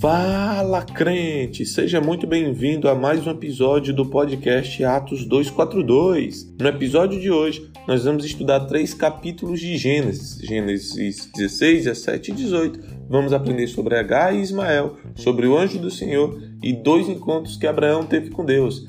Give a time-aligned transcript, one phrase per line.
[0.00, 6.54] Fala crente, seja muito bem-vindo a mais um episódio do podcast Atos 242.
[6.60, 12.34] No episódio de hoje, nós vamos estudar três capítulos de Gênesis, Gênesis 16, 17 e
[12.34, 12.80] 18.
[13.08, 17.66] Vamos aprender sobre H e Ismael, sobre o anjo do Senhor e dois encontros que
[17.66, 18.86] Abraão teve com Deus.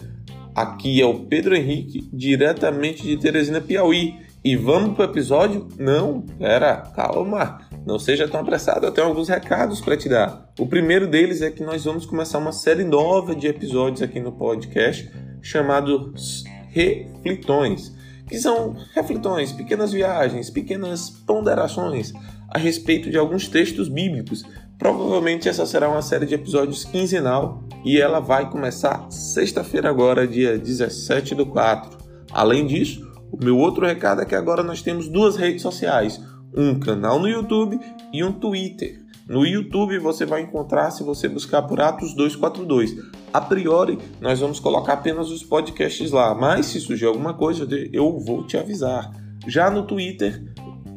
[0.53, 4.15] Aqui é o Pedro Henrique, diretamente de Teresina, Piauí.
[4.43, 5.67] E vamos pro episódio?
[5.77, 7.66] Não, pera, calma.
[7.87, 10.51] Não seja tão apressado, eu tenho alguns recados para te dar.
[10.59, 14.33] O primeiro deles é que nós vamos começar uma série nova de episódios aqui no
[14.33, 15.09] podcast
[15.41, 17.95] chamados Reflitões,
[18.27, 22.11] que são reflitões, pequenas viagens, pequenas ponderações
[22.49, 24.43] a respeito de alguns textos bíblicos.
[24.77, 30.57] Provavelmente essa será uma série de episódios quinzenal e ela vai começar sexta-feira agora, dia
[30.57, 31.97] 17 do 4.
[32.33, 36.21] Além disso, o meu outro recado é que agora nós temos duas redes sociais
[36.55, 37.79] um canal no YouTube
[38.13, 39.05] e um Twitter.
[39.27, 42.95] No YouTube você vai encontrar se você buscar por Atos 242.
[43.33, 48.17] A priori, nós vamos colocar apenas os podcasts lá, mas se surgir alguma coisa, eu
[48.19, 49.11] vou te avisar.
[49.45, 50.43] Já no Twitter,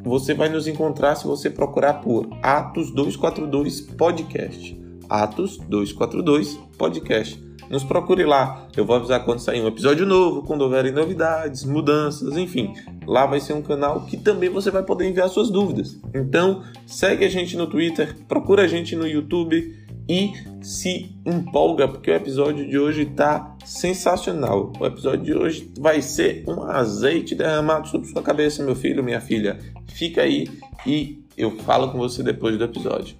[0.04, 4.80] você vai nos encontrar se você procurar por Atos 242 Podcast.
[5.08, 7.49] Atos 242 Podcast.
[7.70, 8.66] Nos procure lá.
[8.76, 12.74] Eu vou avisar quando sair um episódio novo, quando houverem novidades, mudanças, enfim.
[13.06, 15.96] Lá vai ser um canal que também você vai poder enviar suas dúvidas.
[16.12, 19.72] Então, segue a gente no Twitter, procura a gente no YouTube
[20.08, 24.72] e se empolga, porque o episódio de hoje está sensacional.
[24.80, 29.20] O episódio de hoje vai ser um azeite derramado sobre sua cabeça, meu filho, minha
[29.20, 29.60] filha.
[29.86, 30.48] Fica aí
[30.84, 33.14] e eu falo com você depois do episódio.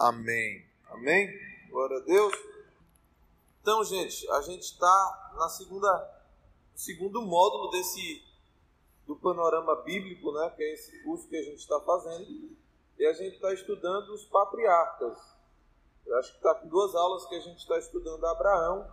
[0.00, 0.66] Amém.
[0.88, 1.28] Amém?
[1.68, 2.32] Glória a Deus.
[3.60, 6.22] Então, gente, a gente está na segunda,
[6.74, 8.24] segundo módulo desse
[9.06, 10.54] do panorama bíblico, né?
[10.56, 12.56] Que é esse curso que a gente está fazendo.
[12.98, 15.18] E a gente está estudando os patriarcas.
[16.06, 18.90] Eu acho que está com duas aulas que a gente está estudando Abraão.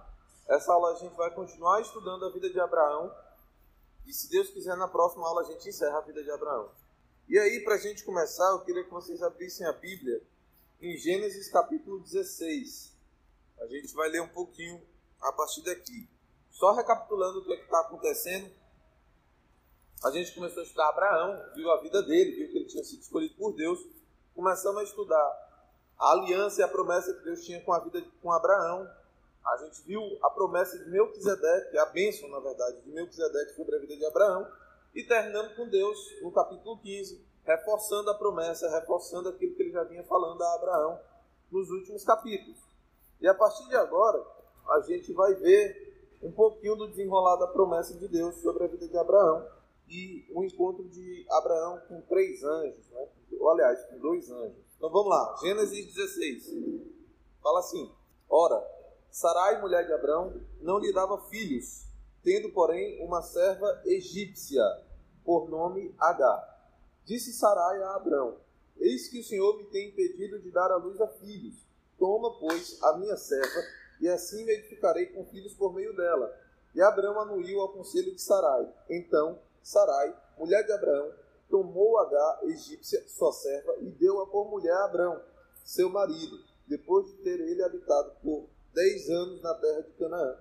[0.50, 3.16] Essa aula a gente vai continuar estudando a vida de Abraão.
[4.06, 6.70] E se Deus quiser, na próxima aula a gente encerra a vida de Abraão.
[7.30, 10.22] E aí, para a gente começar, eu queria que vocês abrissem a Bíblia
[10.82, 12.96] em Gênesis capítulo 16.
[13.60, 14.82] A gente vai ler um pouquinho
[15.20, 16.08] a partir daqui.
[16.52, 18.52] Só recapitulando o que é está acontecendo,
[20.04, 23.02] a gente começou a estudar Abraão, viu a vida dele, viu que ele tinha sido
[23.02, 23.80] escolhido por Deus.
[24.36, 25.48] Começamos a estudar
[25.98, 28.88] a aliança e a promessa que Deus tinha com a vida com Abraão.
[29.44, 33.80] A gente viu a promessa de Melquisedeque, a bênção, na verdade, de Melquisedeque sobre a
[33.80, 34.48] vida de Abraão.
[34.94, 39.84] E terminamos com Deus no capítulo 15, reforçando a promessa, reforçando aquilo que ele já
[39.86, 41.00] vinha falando a Abraão
[41.50, 42.60] nos últimos capítulos.
[43.22, 44.22] E a partir de agora,
[44.70, 48.88] a gente vai ver um pouquinho do desenrolar da promessa de Deus sobre a vida
[48.88, 49.48] de Abraão
[49.88, 53.08] e o encontro de Abraão com três anjos, né?
[53.40, 54.66] ou aliás, com dois anjos.
[54.76, 56.54] Então vamos lá, Gênesis 16.
[57.42, 57.90] Fala assim:
[58.30, 58.62] Ora,
[59.10, 61.86] Sarai, mulher de Abraão, não lhe dava filhos,
[62.24, 64.64] tendo, porém, uma serva egípcia,
[65.24, 66.57] por nome Agar.
[67.08, 68.38] Disse Sarai a Abrão:
[68.78, 71.66] Eis que o Senhor me tem impedido de dar à luz a filhos.
[71.98, 73.64] Toma, pois, a minha serva,
[74.02, 76.38] e assim me edificarei com filhos por meio dela.
[76.76, 78.68] E Abrão anuiu ao conselho de Sarai.
[78.90, 81.14] Então, Sarai, mulher de Abraão,
[81.50, 85.24] tomou H, egípcia, sua serva, e deu-a por mulher a Abrão,
[85.64, 86.38] seu marido,
[86.68, 90.38] depois de ter ele habitado por dez anos na terra de Canaã.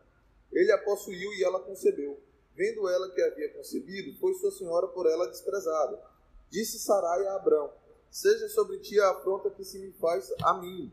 [0.50, 2.20] Ele a possuiu e ela concebeu.
[2.56, 6.15] Vendo ela que havia concebido, foi sua senhora por ela desprezada.
[6.50, 7.72] Disse Sarai a Abrão:
[8.10, 10.90] Seja sobre ti a afronta que se me faz a mim.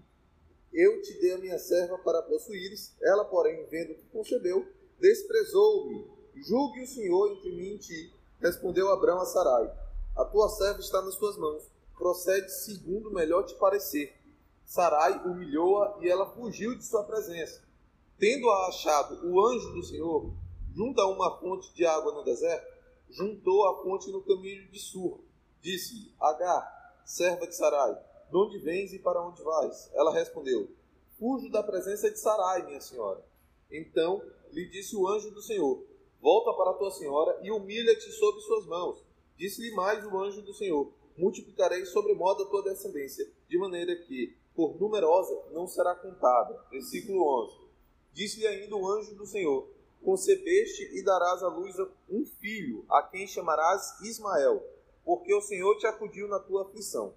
[0.74, 2.96] Eu te dei a minha serva para possuíres.
[3.02, 4.68] Ela, porém, vendo que concebeu,
[5.00, 6.12] desprezou-me.
[6.36, 8.13] Julgue o Senhor entre mim e ti.
[8.42, 9.72] Respondeu Abrão a Sarai:
[10.16, 11.72] A tua serva está nas tuas mãos.
[11.96, 14.13] Procede segundo melhor te parecer.
[14.66, 17.62] Sarai humilhou-a e ela fugiu de sua presença.
[18.18, 20.34] Tendo-a achado o anjo do Senhor,
[20.74, 22.74] junto a uma fonte de água no deserto,
[23.09, 25.24] juntou a fonte no caminho de Sur
[25.63, 27.98] Disse-lhe, Agar, serva de Sarai,
[28.30, 29.89] de onde vens e para onde vais?
[29.94, 30.69] Ela respondeu,
[31.18, 33.24] fujo da presença de Sarai, minha senhora.
[33.71, 34.21] Então
[34.51, 35.81] lhe disse o anjo do Senhor,
[36.21, 39.06] volta para tua senhora e humilha-te sob suas mãos.
[39.38, 44.77] Disse-lhe mais o anjo do Senhor, multiplicarei sobremodo a tua descendência, de maneira que, por
[44.77, 46.62] numerosa, não será contada.
[46.71, 47.57] Versículo 11.
[48.12, 49.66] Disse-lhe ainda o anjo do Senhor,
[50.04, 51.74] concebeste e darás à luz
[52.09, 54.73] um filho, a quem chamarás Ismael
[55.04, 57.14] porque o Senhor te acudiu na tua aflição.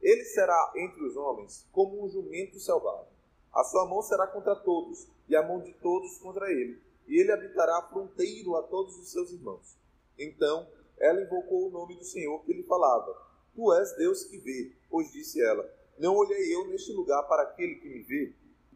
[0.00, 3.12] Ele será entre os homens como um jumento selvagem.
[3.52, 7.32] A sua mão será contra todos, e a mão de todos contra ele, e ele
[7.32, 9.76] habitará fronteiro a todos os seus irmãos.
[10.18, 10.68] Então
[10.98, 13.14] ela invocou o nome do Senhor que lhe falava.
[13.54, 15.68] Tu és Deus que vê, pois disse ela:
[15.98, 18.34] Não olhei eu neste lugar para aquele que me vê.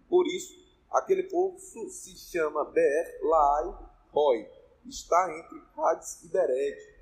[0.08, 0.54] Por isso,
[0.90, 4.48] aquele poço se chama Ber Laai Roy,
[4.86, 6.99] está entre Hades e Bered.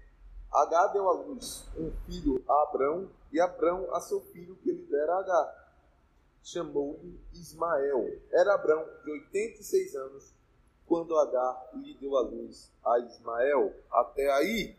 [0.53, 4.85] H deu à luz um filho a Abrão, e Abrão a seu filho que lhe
[4.85, 5.69] dera a.
[6.43, 8.21] Chamou-lhe Ismael.
[8.33, 10.33] Era Abrão de 86 anos
[10.87, 13.75] quando Agar lhe deu a luz a Ismael.
[13.91, 14.75] Até aí.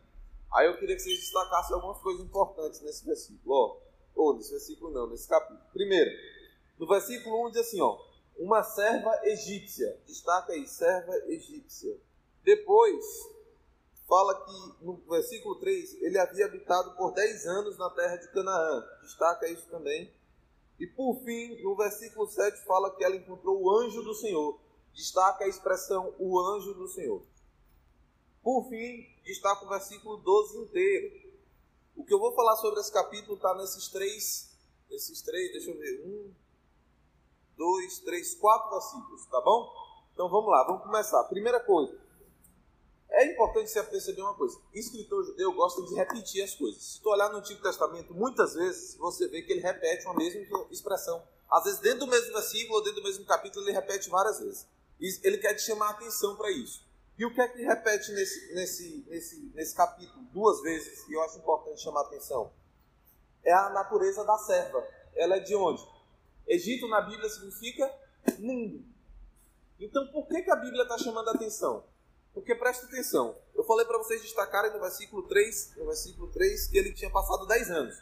[0.51, 3.53] Aí eu queria que vocês destacassem algumas coisas importantes nesse versículo.
[3.53, 3.77] Ó,
[4.15, 5.59] ou nesse versículo não, nesse capítulo.
[5.71, 6.09] Primeiro,
[6.79, 7.99] no versículo 1 diz assim, ó,
[8.37, 9.99] uma serva egípcia.
[10.07, 11.95] Destaca aí, serva egípcia.
[12.43, 13.05] Depois,
[14.09, 18.83] fala que no versículo 3 ele havia habitado por 10 anos na terra de Canaã.
[19.03, 20.11] Destaca isso também.
[20.79, 24.59] E por fim, no versículo 7 fala que ela encontrou o anjo do Senhor.
[24.93, 27.21] Destaca a expressão o anjo do Senhor.
[28.41, 31.29] Por fim, destaca o versículo 12 inteiro.
[31.95, 34.57] O que eu vou falar sobre esse capítulo está nesses três,
[34.89, 36.33] esses três, deixa eu ver, um,
[37.57, 39.69] dois, três, quatro versículos, tá bom?
[40.13, 41.21] Então vamos lá, vamos começar.
[41.25, 41.95] Primeira coisa,
[43.19, 46.81] é importante você perceber uma coisa: escritor judeu gosta de repetir as coisas.
[46.81, 50.41] Se tu olhar no Antigo Testamento, muitas vezes você vê que ele repete uma mesma
[50.71, 51.21] expressão.
[51.51, 54.67] Às vezes, dentro do mesmo versículo ou dentro do mesmo capítulo, ele repete várias vezes.
[55.23, 56.87] Ele quer te chamar a atenção para isso.
[57.17, 61.13] E o que é que ele repete nesse, nesse, nesse, nesse capítulo duas vezes, e
[61.13, 62.53] eu acho importante chamar a atenção?
[63.43, 64.87] É a natureza da serva.
[65.15, 65.85] Ela é de onde?
[66.47, 67.91] Egito na Bíblia significa
[68.37, 68.85] mundo.
[69.79, 71.83] Então, por que, que a Bíblia está chamando a atenção?
[72.33, 76.77] Porque presta atenção, eu falei para vocês destacarem no versículo 3, no versículo 3, que
[76.77, 77.95] ele tinha passado 10 anos.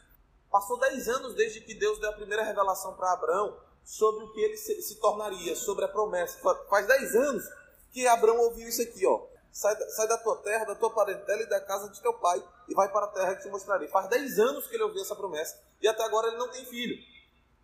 [0.52, 4.42] Passou 10 anos desde que Deus deu a primeira revelação para Abraão sobre o que
[4.42, 6.38] ele se, se, tornaria, sobre a promessa.
[6.70, 7.44] Faz 10 anos
[7.92, 9.26] que Abraão ouviu isso aqui, ó.
[9.52, 12.76] Sai, sai da tua terra, da tua parentela e da casa de teu pai e
[12.76, 13.88] vai para a terra que te mostrarei.
[13.88, 16.96] Faz 10 anos que ele ouviu essa promessa e até agora ele não tem filho.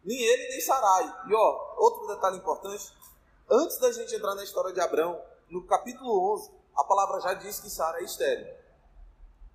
[0.04, 1.13] Nem ele, nem Sarai.
[1.30, 2.92] E ó, outro detalhe importante,
[3.50, 5.21] antes da gente entrar na história de Abraão,
[5.54, 8.48] no capítulo 11, a palavra já diz que Sara é estéril.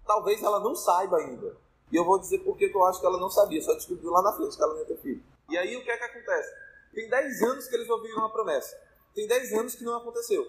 [0.06, 1.56] Talvez ela não saiba ainda.
[1.91, 4.33] E eu vou dizer porque eu acho que ela não sabia, só descobriu lá na
[4.33, 5.25] frente que ela não ia ter filho.
[5.50, 6.55] E aí o que é que acontece?
[6.95, 8.81] Tem 10 anos que eles ouviram uma promessa.
[9.12, 10.47] Tem 10 anos que não aconteceu.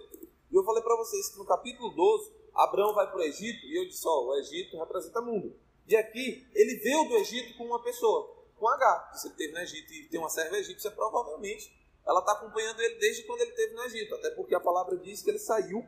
[0.52, 3.76] E eu falei para vocês que no capítulo 12, Abraão vai para o Egito, e
[3.76, 5.52] eu disse, ó, o Egito representa mundo.
[5.88, 9.14] E aqui, ele veio do Egito com uma pessoa, com H.
[9.14, 11.79] Se ele esteve no Egito e tem uma serva egípcia, provavelmente
[12.10, 14.14] ela está acompanhando ele desde quando ele esteve no Egito.
[14.16, 15.86] Até porque a palavra diz que ele saiu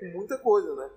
[0.00, 0.90] com muita coisa, né?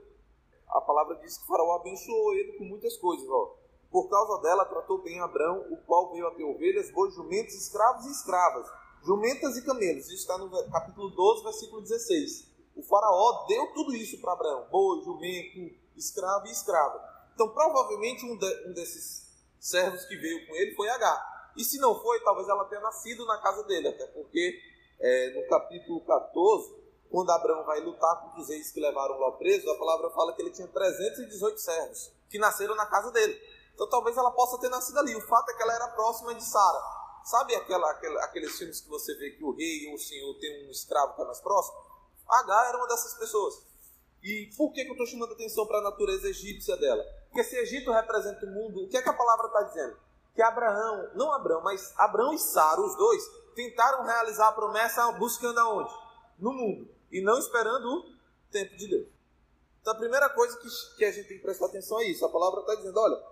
[0.67, 3.55] A palavra diz que o faraó abençoou ele com muitas coisas, ó.
[3.91, 8.07] Por causa dela, tratou bem Abraão, o qual veio a ter ovelhas, bois, jumentos, escravos
[8.07, 8.67] e escravas,
[9.03, 10.07] jumentas e camelos.
[10.07, 12.51] Isso está no capítulo 12, versículo 16.
[12.75, 17.07] O faraó deu tudo isso para Abraão: boi, jumento, escravo e escrava.
[17.35, 21.34] Então, provavelmente, um, de, um desses servos que veio com ele foi H.
[21.57, 24.59] E se não foi, talvez ela tenha nascido na casa dele, até porque
[24.99, 29.69] é, no capítulo 14 quando Abraão vai lutar contra os reis que levaram Ló preso,
[29.69, 33.39] a palavra fala que ele tinha 318 servos que nasceram na casa dele.
[33.73, 35.15] Então talvez ela possa ter nascido ali.
[35.15, 36.81] O fato é que ela era próxima de Sara.
[37.23, 40.67] Sabe aquela, aquela, aqueles filmes que você vê que o rei ou o senhor tem
[40.67, 41.77] um escravo que é mais próximo?
[42.27, 43.63] H era uma dessas pessoas.
[44.21, 47.03] E por que, que eu estou chamando atenção para a natureza egípcia dela?
[47.27, 49.97] Porque se Egito representa o mundo, o que é que a palavra está dizendo?
[50.35, 53.23] Que Abraão, não Abraão, mas Abraão e Sara, os dois,
[53.55, 55.93] tentaram realizar a promessa buscando aonde?
[56.37, 59.07] No mundo e não esperando o tempo de Deus.
[59.79, 62.25] Então a primeira coisa que, que a gente tem que prestar atenção é isso.
[62.25, 63.23] A palavra está dizendo, olha,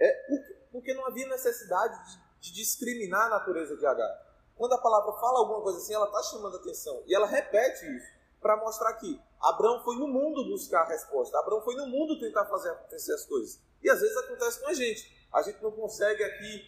[0.00, 0.26] é
[0.72, 4.30] porque não havia necessidade de, de discriminar a natureza de Agar.
[4.56, 7.02] Quando a palavra fala alguma coisa assim, ela está chamando atenção.
[7.06, 8.08] E ela repete isso
[8.40, 11.38] para mostrar que Abraão foi no mundo buscar a resposta.
[11.38, 13.60] Abraão foi no mundo tentar fazer acontecer as coisas.
[13.82, 15.19] E às vezes acontece com a gente.
[15.32, 16.64] A gente não consegue aqui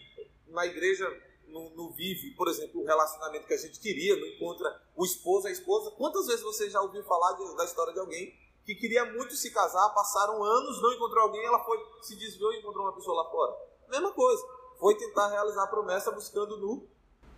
[0.47, 1.05] na igreja
[1.47, 5.51] não, vive, por exemplo, o relacionamento que a gente queria, não encontra o esposo, a
[5.51, 5.91] esposa.
[5.91, 8.33] Quantas vezes você já ouviu falar de, da história de alguém
[8.65, 12.59] que queria muito se casar, passaram anos, não encontrou alguém, ela foi, se desviou e
[12.59, 13.55] encontrou uma pessoa lá fora?
[13.89, 14.43] Mesma coisa.
[14.79, 16.87] Foi tentar realizar a promessa buscando no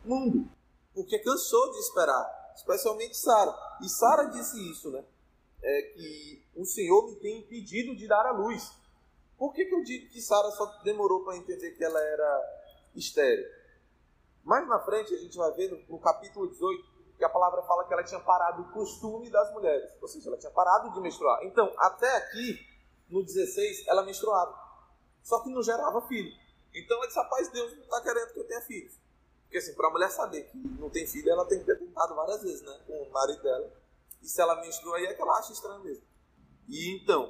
[0.04, 0.50] mundo.
[0.94, 2.54] Porque cansou de esperar.
[2.56, 3.54] Especialmente Sara.
[3.82, 5.04] E Sara disse isso, né?
[5.62, 8.72] É que o Senhor me tem impedido de dar a luz.
[9.38, 13.46] Por que, que eu digo que Sara só demorou para entender que ela era estéreo?
[14.44, 17.86] Mais na frente a gente vai ver no, no capítulo 18 que a palavra fala
[17.86, 21.44] que ela tinha parado o costume das mulheres, ou seja, ela tinha parado de menstruar.
[21.46, 22.60] Então, até aqui,
[23.10, 24.54] no 16, ela menstruava,
[25.24, 26.32] só que não gerava filho.
[26.74, 29.00] Então ela disse: rapaz, Deus não está querendo que eu tenha filhos.
[29.44, 32.14] Porque assim, para a mulher saber que não tem filho, ela tem que ter tentado
[32.16, 33.72] várias vezes, né, com o marido dela.
[34.22, 36.04] E se ela menstrua, aí é que ela acha estranho mesmo.
[36.68, 37.30] E então,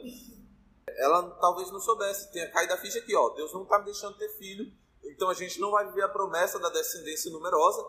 [0.97, 4.17] ela talvez não soubesse, tenha caído a ficha aqui, ó, Deus não está me deixando
[4.17, 4.71] ter filho,
[5.03, 7.85] então a gente não vai viver a promessa da descendência numerosa.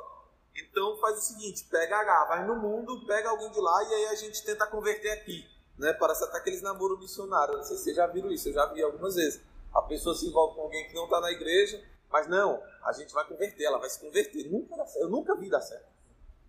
[0.54, 4.06] Então faz o seguinte, pega H, vai no mundo, pega alguém de lá e aí
[4.06, 5.44] a gente tenta converter aqui.
[5.78, 5.92] Né?
[5.92, 7.56] Parece até aqueles namoros missionários.
[7.56, 9.42] Não sei se vocês já viram isso, eu já vi algumas vezes.
[9.74, 13.12] A pessoa se envolve com alguém que não está na igreja, mas não, a gente
[13.12, 14.50] vai converter, ela vai se converter.
[14.50, 14.74] Nunca.
[14.96, 15.86] Eu nunca vi dar certo.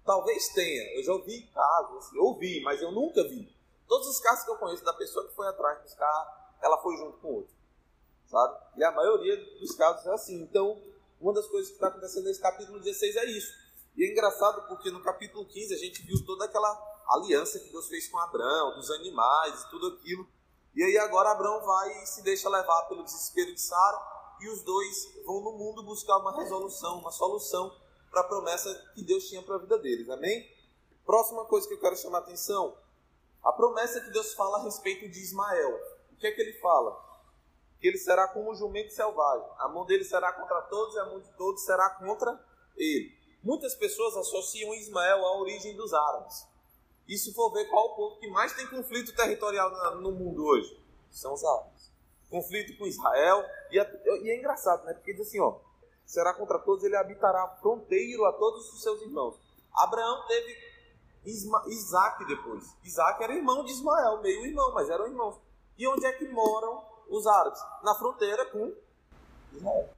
[0.06, 3.54] Talvez tenha, eu já ouvi casos, assim, ouvi, mas eu nunca vi.
[3.88, 7.18] Todos os casos que eu conheço da pessoa que foi atrás buscar, ela foi junto
[7.18, 7.56] com outro.
[8.28, 8.58] Sabe?
[8.78, 10.42] E a maioria dos casos é assim.
[10.42, 10.82] Então,
[11.20, 13.54] uma das coisas que está acontecendo nesse capítulo 16 é isso.
[13.96, 16.70] E é engraçado porque no capítulo 15 a gente viu toda aquela
[17.10, 20.28] aliança que Deus fez com Abraão, dos animais e tudo aquilo.
[20.76, 24.00] E aí agora Abraão vai e se deixa levar pelo desespero de Sara
[24.40, 27.76] e os dois vão no mundo buscar uma resolução, uma solução
[28.12, 30.10] para a promessa que Deus tinha para a vida deles.
[30.10, 30.48] Amém?
[31.06, 32.78] Próxima coisa que eu quero chamar a atenção,
[33.44, 35.80] a promessa que Deus fala a respeito de Ismael.
[36.18, 37.00] O que é que ele fala?
[37.80, 39.48] Que ele será como um jumento selvagem.
[39.60, 42.44] A mão dele será contra todos e a mão de todos será contra
[42.76, 43.16] ele.
[43.44, 46.48] Muitas pessoas associam Ismael à origem dos árabes.
[47.08, 50.76] E se for ver qual o povo que mais tem conflito territorial no mundo hoje,
[51.12, 51.92] são os árabes.
[52.32, 53.46] Conflito com Israel.
[53.72, 54.94] E é, e é engraçado, né?
[54.96, 55.60] Porque diz assim, ó,
[56.04, 59.40] será contra todos, ele habitará fronteiro a todos os seus irmãos.
[59.72, 60.58] Abraão teve
[61.24, 62.76] Isma, Isaac depois.
[62.84, 65.47] Isaac era irmão de Ismael, meio irmão, mas eram irmãos.
[65.78, 67.60] E onde é que moram os árabes?
[67.84, 68.74] Na fronteira com
[69.54, 69.90] Israel.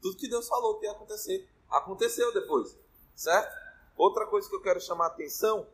[0.00, 2.76] Tudo que Deus falou que ia acontecer, aconteceu depois,
[3.14, 3.54] certo?
[3.96, 5.66] Outra coisa que eu quero chamar a atenção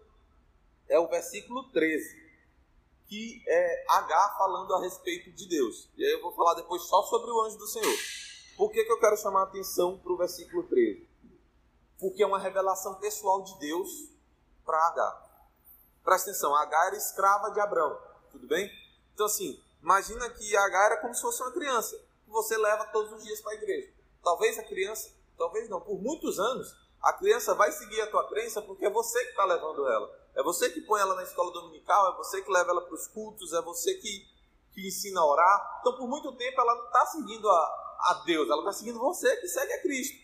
[0.89, 2.27] é o versículo 13,
[3.07, 5.89] que é H falando a respeito de Deus.
[5.97, 7.97] E aí eu vou falar depois só sobre o anjo do Senhor.
[8.57, 11.09] Por que, que eu quero chamar a atenção para o versículo 13?
[12.01, 14.11] Porque é uma revelação pessoal de Deus
[14.65, 15.23] para H.
[16.05, 17.99] Presta atenção, H era escrava de Abraão,
[18.31, 18.71] tudo bem?
[19.17, 23.11] Então assim, imagina que H era como se fosse uma criança, que você leva todos
[23.15, 23.91] os dias para a igreja.
[24.23, 28.61] Talvez a criança, talvez não, por muitos anos, a criança vai seguir a tua crença
[28.61, 30.15] porque é você que está levando ela.
[30.35, 33.09] É você que põe ela na escola dominical, é você que leva ela para os
[33.09, 34.29] cultos, é você que,
[34.75, 35.79] que ensina a orar.
[35.81, 37.63] Então, por muito tempo, ela não está seguindo a,
[38.11, 40.15] a Deus, ela está seguindo você que segue a Cristo.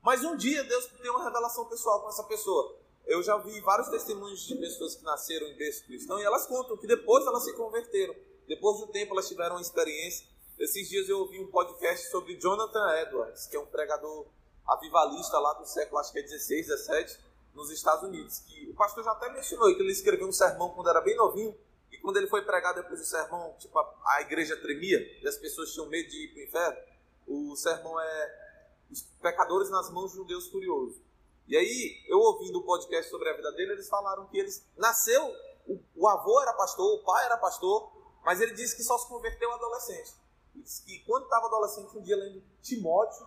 [0.00, 2.81] Mas um dia Deus tem uma revelação pessoal com essa pessoa.
[3.06, 6.76] Eu já vi vários testemunhos de pessoas que nasceram em berço cristão e elas contam
[6.76, 8.14] que depois elas se converteram.
[8.46, 10.26] Depois do tempo elas tiveram uma experiência.
[10.58, 14.26] Esses dias eu ouvi um podcast sobre Jonathan Edwards, que é um pregador
[14.66, 17.20] avivalista lá do século, acho que é 16, 17
[17.54, 20.88] nos Estados Unidos, que o pastor já até mencionou que ele escreveu um sermão quando
[20.88, 21.54] era bem novinho,
[21.92, 25.36] e quando ele foi pregar depois do sermão, tipo, a, a igreja tremia e as
[25.36, 26.78] pessoas tinham medo de ir para o inferno.
[27.26, 31.02] O sermão é Os Pecadores nas Mãos de um Deus Curioso.
[31.46, 35.24] E aí, eu ouvindo o podcast sobre a vida dele, eles falaram que ele nasceu,
[35.66, 37.90] o, o avô era pastor, o pai era pastor,
[38.24, 40.14] mas ele disse que só se converteu adolescente.
[40.54, 43.26] Ele disse que quando estava adolescente, um dia lendo Timóteo,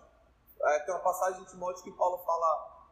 [0.62, 2.46] é, tem uma passagem de Timóteo que Paulo fala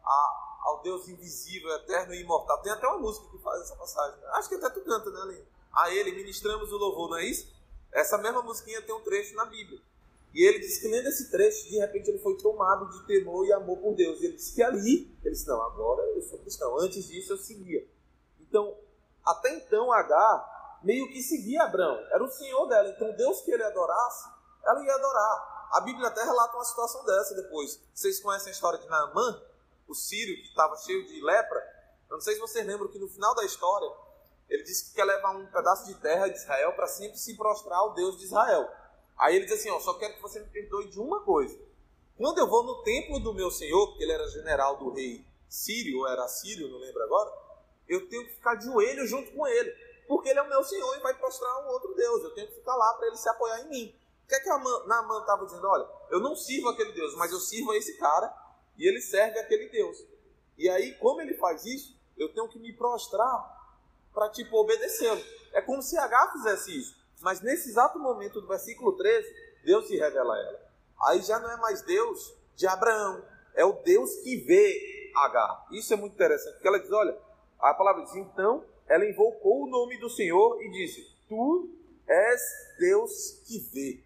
[0.03, 2.61] a, ao Deus invisível, eterno e imortal.
[2.61, 4.19] Tem até uma música que faz essa passagem.
[4.33, 5.47] Acho que até tu canta, né, Aline?
[5.73, 7.51] A ele ministramos o louvor, não é isso?
[7.91, 9.81] Essa mesma musiquinha tem um trecho na Bíblia.
[10.33, 13.53] E ele disse que lendo esse trecho, de repente ele foi tomado de temor e
[13.53, 14.19] amor por Deus.
[14.19, 16.77] E ele disse que ali, ele disse, não, agora eu sou cristão.
[16.79, 17.87] Antes disso eu seguia.
[18.39, 18.75] Então,
[19.23, 21.99] até então, H meio que seguia Abraão.
[22.11, 22.89] Era o senhor dela.
[22.89, 24.27] Então, Deus que ele adorasse,
[24.65, 25.69] ela ia adorar.
[25.73, 27.79] A Bíblia até relata uma situação dessa depois.
[27.93, 29.41] Vocês conhecem a história de Naamã?
[29.87, 31.59] o sírio que estava cheio de lepra.
[32.09, 33.89] Eu não sei se vocês lembram que no final da história
[34.49, 37.79] ele disse que quer levar um pedaço de terra de Israel para sempre se prostrar
[37.79, 38.69] ao Deus de Israel.
[39.17, 41.57] Aí ele diz assim: ó, só quero que você me perdoe de uma coisa.
[42.17, 45.99] Quando eu vou no templo do meu senhor, porque ele era general do rei sírio,
[45.99, 47.31] ou era sírio, não lembro agora,
[47.87, 49.71] eu tenho que ficar de joelho junto com ele,
[50.07, 52.23] porque ele é o meu senhor e vai prostrar um outro Deus.
[52.23, 53.95] Eu tenho que ficar lá para ele se apoiar em mim.
[54.23, 55.67] O que é que a Naaman estava dizendo?
[55.67, 58.33] Olha, eu não sirvo aquele Deus, mas eu sirvo a esse cara
[58.77, 59.97] e ele serve aquele Deus.
[60.57, 63.53] E aí, como ele faz isso, eu tenho que me prostrar
[64.13, 65.21] para tipo obedecê-lo.
[65.51, 67.02] É como se H fizesse isso.
[67.23, 70.59] Mas nesse exato momento do versículo 13, Deus se revela a ela.
[71.07, 73.23] Aí já não é mais Deus de Abraão,
[73.55, 75.67] é o Deus que vê H.
[75.71, 77.17] Isso é muito interessante, porque ela diz: olha,
[77.59, 81.69] a palavra diz, então ela invocou o nome do Senhor e disse: Tu
[82.05, 82.41] és
[82.77, 84.03] Deus que vê.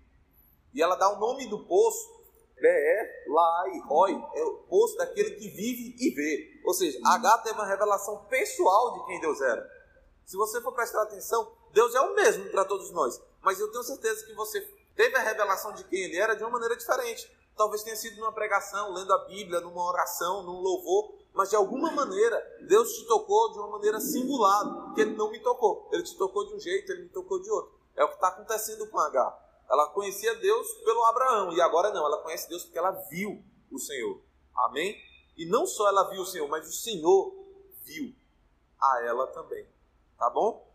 [0.75, 2.17] E ela dá o nome do poço
[2.61, 6.61] Beer, Lai, Roy, é o posto daquele que vive e vê.
[6.63, 9.67] Ou seja, H teve uma revelação pessoal de quem Deus era.
[10.25, 13.21] Se você for prestar atenção, Deus é o mesmo para todos nós.
[13.41, 14.61] Mas eu tenho certeza que você
[14.95, 17.31] teve a revelação de quem ele era de uma maneira diferente.
[17.55, 21.91] Talvez tenha sido numa pregação, lendo a Bíblia, numa oração, num louvor, mas de alguma
[21.91, 25.89] maneira Deus te tocou de uma maneira singular, que ele não me tocou.
[25.91, 27.77] Ele te tocou de um jeito, ele me tocou de outro.
[27.95, 29.43] É o que está acontecendo com H.
[29.69, 33.79] Ela conhecia Deus pelo Abraão e agora não, ela conhece Deus porque ela viu o
[33.79, 34.21] Senhor.
[34.55, 34.95] Amém?
[35.35, 37.33] E não só ela viu o Senhor, mas o Senhor
[37.83, 38.15] viu
[38.79, 39.67] a ela também.
[40.17, 40.66] Tá bom?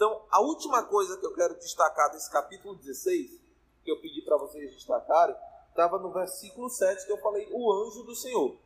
[0.00, 3.38] Então, a última coisa que eu quero destacar desse capítulo 16,
[3.84, 5.36] que eu pedi para vocês destacarem,
[5.68, 8.56] estava no versículo 7 que eu falei, o anjo do Senhor.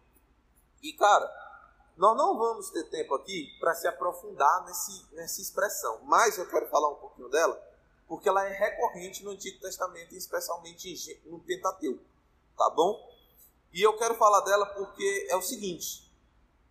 [0.81, 1.29] E cara,
[1.97, 6.69] nós não vamos ter tempo aqui para se aprofundar nesse, nessa expressão, mas eu quero
[6.69, 7.61] falar um pouquinho dela,
[8.07, 12.05] porque ela é recorrente no Antigo Testamento, especialmente no Pentateuco,
[12.57, 13.13] tá bom?
[13.73, 16.09] E eu quero falar dela porque é o seguinte: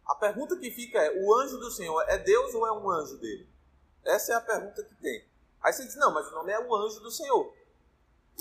[0.05, 3.17] a pergunta que fica é: o anjo do Senhor é Deus ou é um anjo
[3.17, 3.51] dele?
[4.05, 5.25] Essa é a pergunta que tem.
[5.61, 7.53] Aí você diz: não, mas o nome é o anjo do Senhor.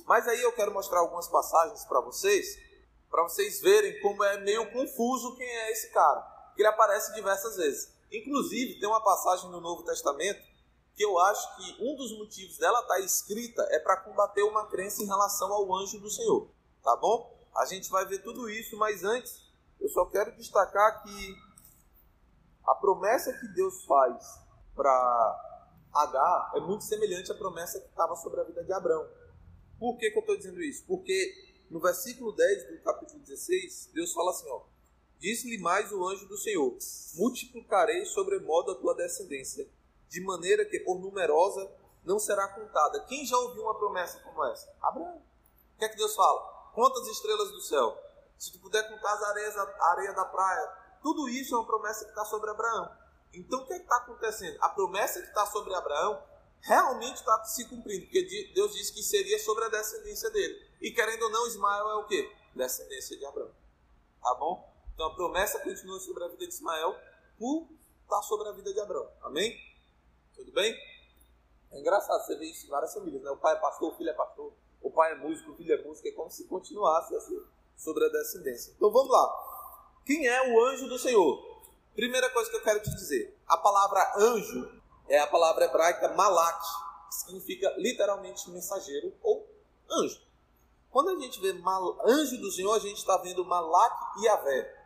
[0.07, 2.59] Mas aí eu quero mostrar algumas passagens para vocês,
[3.11, 6.53] para vocês verem como é meio confuso quem é esse cara.
[6.57, 7.93] Ele aparece diversas vezes.
[8.11, 10.43] Inclusive, tem uma passagem no Novo Testamento
[10.95, 14.67] que eu acho que um dos motivos dela estar tá escrita é para combater uma
[14.67, 16.51] crença em relação ao anjo do Senhor.
[16.83, 17.33] Tá bom?
[17.57, 19.51] A gente vai ver tudo isso, mas antes
[19.81, 21.37] eu só quero destacar que
[22.67, 24.25] a promessa que Deus faz
[24.75, 25.52] para
[25.95, 29.07] H é muito semelhante à promessa que estava sobre a vida de Abraão.
[29.79, 30.85] Por que, que eu estou dizendo isso?
[30.87, 34.63] Porque no versículo 10 do capítulo 16, Deus fala assim: ó,
[35.23, 36.77] Disse-lhe mais o anjo do Senhor:
[37.15, 39.71] Multiplicarei sobremodo a tua descendência,
[40.09, 41.71] de maneira que por numerosa
[42.05, 43.05] não será contada.
[43.05, 44.69] Quem já ouviu uma promessa como essa?
[44.83, 45.23] Abraão.
[45.77, 46.71] O que é que Deus fala?
[46.75, 47.97] Conta as estrelas do céu.
[48.37, 50.67] Se tu puder contar as areias, a areia da praia,
[51.01, 52.91] tudo isso é uma promessa que está sobre Abraão.
[53.35, 54.59] Então o que é está acontecendo?
[54.61, 56.23] A promessa que está sobre Abraão
[56.61, 60.71] realmente está se cumprindo, porque Deus disse que seria sobre a descendência dele.
[60.81, 62.31] E querendo ou não, Ismael é o quê?
[62.55, 63.51] Descendência de Abraão.
[64.23, 64.73] Tá bom?
[64.95, 66.95] Então a promessa continua sobre a vida de Ismael
[67.39, 67.69] por
[68.03, 69.09] estar tá sobre a vida de Abraão.
[69.23, 69.59] Amém?
[70.35, 70.75] Tudo bem?
[71.73, 73.31] É engraçado você ver isso em várias famílias, né?
[73.31, 75.83] O pai é pastor, o filho é pastor, o pai é músico, o filho é
[75.83, 77.43] músico, é como se continuasse assim,
[77.77, 78.73] sobre a descendência.
[78.77, 80.01] Então vamos lá.
[80.05, 81.52] Quem é o anjo do Senhor?
[81.95, 86.63] Primeira coisa que eu quero te dizer: a palavra anjo é a palavra hebraica malak,
[87.09, 89.47] que significa literalmente mensageiro ou
[89.91, 90.21] anjo.
[90.91, 94.83] Quando a gente vê mal, anjo do Senhor, a gente está vendo Malak e Yahvé.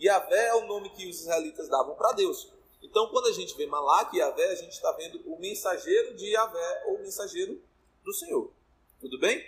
[0.00, 2.52] Yahvé é o nome que os israelitas davam para Deus.
[2.80, 6.30] Então, quando a gente vê Malak e Yahvé, a gente está vendo o mensageiro de
[6.30, 7.60] Yahvé ou o mensageiro
[8.04, 8.52] do Senhor.
[9.00, 9.44] Tudo bem?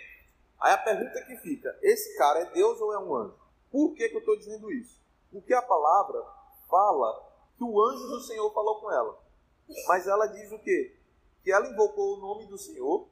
[0.59, 3.39] Aí a pergunta que fica: esse cara é Deus ou é um anjo?
[3.71, 4.99] Por que, que eu estou dizendo isso?
[5.31, 6.36] Porque a palavra
[6.69, 7.27] fala
[7.57, 9.19] que o anjo do Senhor falou com ela.
[9.87, 10.97] Mas ela diz o quê?
[11.43, 13.07] Que ela invocou o nome do Senhor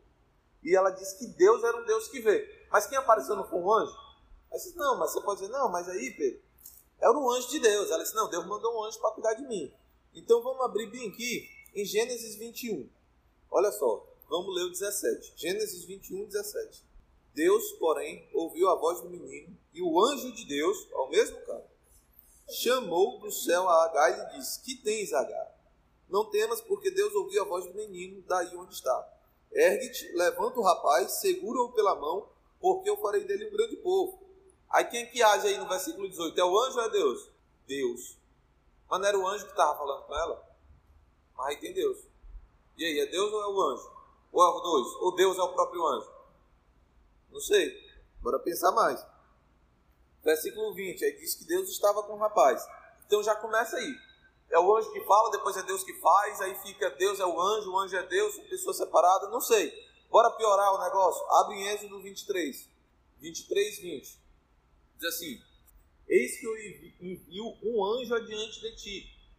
[0.64, 2.68] e ela disse que Deus era um Deus que vê.
[2.72, 3.96] Mas quem apareceu não foi um anjo?
[4.50, 6.42] Ela disse, não, mas você pode dizer, não, mas aí, Pedro,
[7.00, 7.92] era um anjo de Deus.
[7.92, 9.74] Ela disse, não, Deus mandou um anjo para cuidar de mim.
[10.14, 12.90] Então vamos abrir bem aqui em Gênesis 21.
[13.52, 15.34] Olha só, vamos ler o 17.
[15.36, 16.84] Gênesis 21, 17.
[17.34, 21.70] Deus, porém, ouviu a voz do menino e o anjo de Deus, ao mesmo cara,
[22.50, 25.56] chamou do céu a Agar e disse: Que tens, Agar?
[26.10, 29.14] Não temas, porque Deus ouviu a voz do menino daí onde está.
[29.52, 32.30] Ergue-te, levanta o rapaz, segura-o pela mão,
[32.60, 34.20] porque eu farei dele um grande povo.
[34.70, 36.40] Aí quem é que age aí no versículo 18?
[36.40, 37.30] É o anjo ou é Deus?
[37.66, 38.18] Deus.
[38.90, 40.56] Mas não era o anjo que estava falando com ela?
[41.38, 41.98] Mas aí tem Deus.
[42.78, 43.92] E aí, é Deus ou é o anjo?
[44.32, 44.88] Ou é os dois?
[45.02, 46.10] Ou Deus é o próprio anjo?
[47.32, 47.74] Não sei.
[48.22, 49.06] Bora pensar mais.
[50.26, 52.68] Versículo 20, aí diz que Deus estava com o rapaz.
[53.06, 53.96] Então já começa aí.
[54.50, 57.40] É o anjo que fala, depois é Deus que faz, aí fica Deus é o
[57.40, 59.72] anjo, o anjo é Deus, pessoa separada, não sei.
[60.10, 61.24] Bora piorar o negócio?
[61.36, 62.68] Abre em Êxodo 23.
[63.20, 64.20] 23, 20.
[64.98, 65.40] Diz assim:
[66.08, 66.58] Eis que eu
[67.02, 69.30] envio um anjo adiante de ti,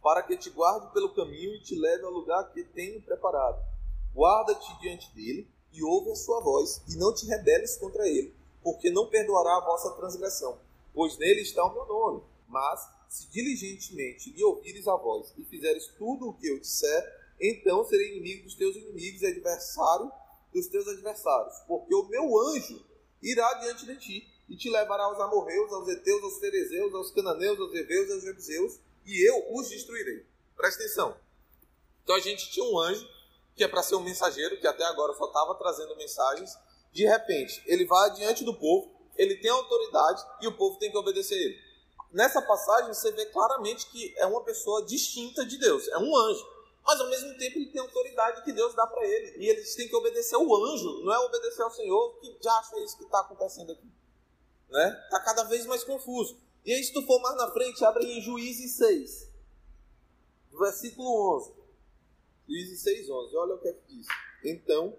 [0.00, 3.60] para que te guarde pelo caminho e te leve ao lugar que tenho preparado.
[4.14, 8.90] Guarda-te diante dele e ouve a sua voz, e não te rebeles contra ele, porque
[8.90, 10.58] não perdoará a vossa transgressão,
[10.94, 12.22] pois nele está o meu nome.
[12.48, 17.84] Mas, se diligentemente lhe ouvires a voz e fizeres tudo o que eu disser, então
[17.84, 20.10] serei inimigo dos teus inimigos e adversário
[20.52, 22.84] dos teus adversários, porque o meu anjo
[23.22, 27.58] irá diante de ti e te levará aos amorreus, aos heteus, aos ferezeus, aos cananeus,
[27.58, 30.26] aos heveus, aos jebuseus, e eu os destruirei.
[30.54, 31.16] Presta atenção.
[32.04, 33.08] Então a gente tinha um anjo
[33.56, 36.56] que é para ser um mensageiro, que até agora só estava trazendo mensagens.
[36.92, 40.96] De repente, ele vai adiante do povo, ele tem autoridade e o povo tem que
[40.96, 41.58] obedecer ele.
[42.12, 46.46] Nessa passagem, você vê claramente que é uma pessoa distinta de Deus, é um anjo.
[46.84, 49.38] Mas ao mesmo tempo, ele tem autoridade que Deus dá para ele.
[49.38, 52.18] E eles têm que obedecer o anjo, não é obedecer ao Senhor.
[52.20, 53.88] Que já acha isso que está acontecendo aqui?
[54.68, 55.02] Né?
[55.04, 56.38] Está cada vez mais confuso.
[56.64, 59.28] E aí, se tu for mais na frente, abre em Juízes 6,
[60.58, 61.52] versículo 11.
[62.48, 63.36] Juízes 6, 11.
[63.36, 64.06] Olha o que é que diz.
[64.44, 64.96] Então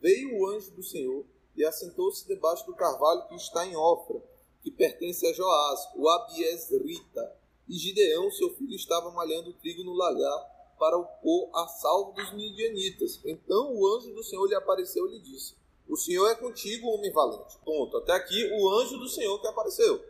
[0.00, 1.24] veio o anjo do Senhor
[1.56, 4.22] e assentou-se debaixo do carvalho que está em Ofra,
[4.62, 7.34] que pertence a Joás, o Abiesrita.
[7.68, 12.32] E Gideão, seu filho, estava malhando trigo no lagar para o pôr a salvo dos
[12.32, 13.20] midianitas.
[13.24, 15.56] Então o anjo do Senhor lhe apareceu e lhe disse:
[15.88, 17.58] O Senhor é contigo, homem valente.
[17.64, 17.96] Ponto.
[17.96, 20.04] Até aqui o anjo do Senhor que apareceu.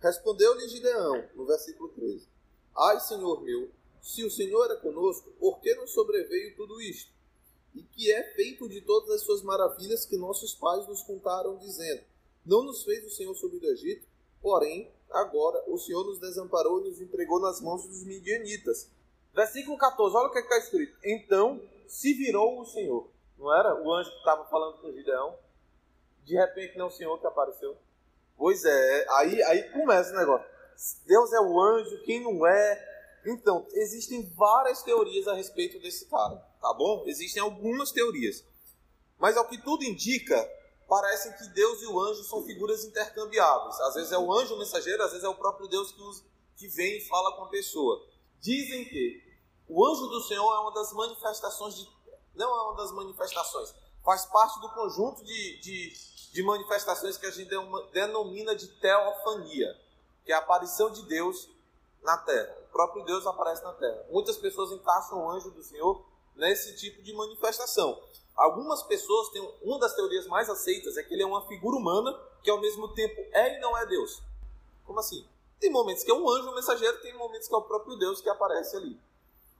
[0.00, 2.28] Respondeu-lhe Gideão, no versículo 13:
[2.76, 7.15] Ai, Senhor meu, se o Senhor é conosco, por que nos sobreveio tudo isto?
[7.76, 12.02] E que é feito de todas as suas maravilhas que nossos pais nos contaram, dizendo:
[12.44, 14.06] Não nos fez o Senhor subir do Egito,
[14.42, 18.90] porém, agora o Senhor nos desamparou e nos entregou nas mãos dos midianitas
[19.36, 20.96] Versículo 14, olha o que é está escrito.
[21.04, 23.06] Então se virou o Senhor.
[23.38, 25.36] Não era o anjo que estava falando com Gideão?
[26.24, 27.76] De repente não é o Senhor que apareceu.
[28.34, 30.46] Pois é, aí, aí começa o negócio.
[31.04, 32.95] Deus é o anjo, quem não é?
[33.26, 37.02] Então, existem várias teorias a respeito desse cara, tá bom?
[37.06, 38.44] Existem algumas teorias.
[39.18, 40.48] Mas ao que tudo indica,
[40.88, 43.80] parece que Deus e o anjo são figuras intercambiáveis.
[43.80, 46.22] Às vezes é o anjo mensageiro, às vezes é o próprio Deus que, os,
[46.56, 48.06] que vem e fala com a pessoa.
[48.40, 49.20] Dizem que
[49.68, 51.88] o anjo do Senhor é uma das manifestações de.
[52.34, 55.92] Não é uma das manifestações, faz parte do conjunto de, de,
[56.32, 57.48] de manifestações que a gente
[57.92, 59.74] denomina de teofania,
[60.22, 61.48] que é a aparição de Deus
[62.06, 62.56] na terra.
[62.68, 64.06] O próprio Deus aparece na terra.
[64.10, 66.02] Muitas pessoas encaixam o anjo do Senhor
[66.34, 68.00] nesse tipo de manifestação.
[68.34, 72.18] Algumas pessoas têm uma das teorias mais aceitas é que ele é uma figura humana
[72.42, 74.22] que ao mesmo tempo é e não é Deus.
[74.84, 75.26] Como assim?
[75.58, 78.20] Tem momentos que é um anjo um mensageiro, tem momentos que é o próprio Deus
[78.20, 79.00] que aparece ali.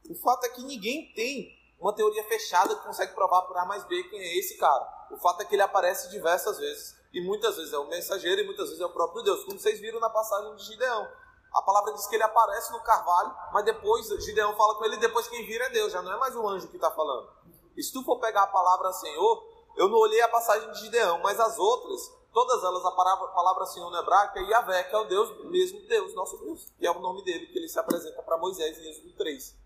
[0.09, 3.85] O fato é que ninguém tem uma teoria fechada que consegue provar por A mais
[3.85, 5.09] B quem é esse cara.
[5.11, 6.95] O fato é que ele aparece diversas vezes.
[7.13, 9.43] E muitas vezes é o mensageiro e muitas vezes é o próprio Deus.
[9.45, 11.09] Como vocês viram na passagem de Gideão.
[11.57, 15.27] A palavra diz que ele aparece no carvalho, mas depois Gideão fala com ele, depois
[15.27, 17.31] quem vira é Deus, já não é mais o anjo que está falando.
[17.75, 19.43] E se tu for pegar a palavra Senhor,
[19.75, 23.29] eu não olhei a passagem de Gideão, mas as outras, todas elas, a palavra, a
[23.29, 26.71] palavra Senhor no hebraico é Yahvé, que é o Deus, mesmo Deus, nosso Deus.
[26.79, 29.57] Que é o nome dele, que ele se apresenta para Moisés em Êxodo 3.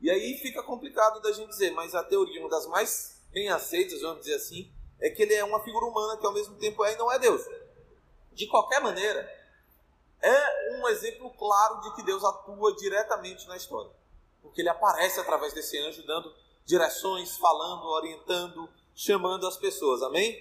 [0.00, 4.00] E aí fica complicado da gente dizer, mas a teoria, uma das mais bem aceitas,
[4.00, 6.94] vamos dizer assim, é que ele é uma figura humana que ao mesmo tempo é
[6.94, 7.42] e não é Deus.
[8.32, 9.26] De qualquer maneira,
[10.22, 13.90] é um exemplo claro de que Deus atua diretamente na história.
[14.42, 16.32] Porque ele aparece através desse anjo, dando
[16.64, 20.02] direções, falando, orientando, chamando as pessoas.
[20.02, 20.36] Amém?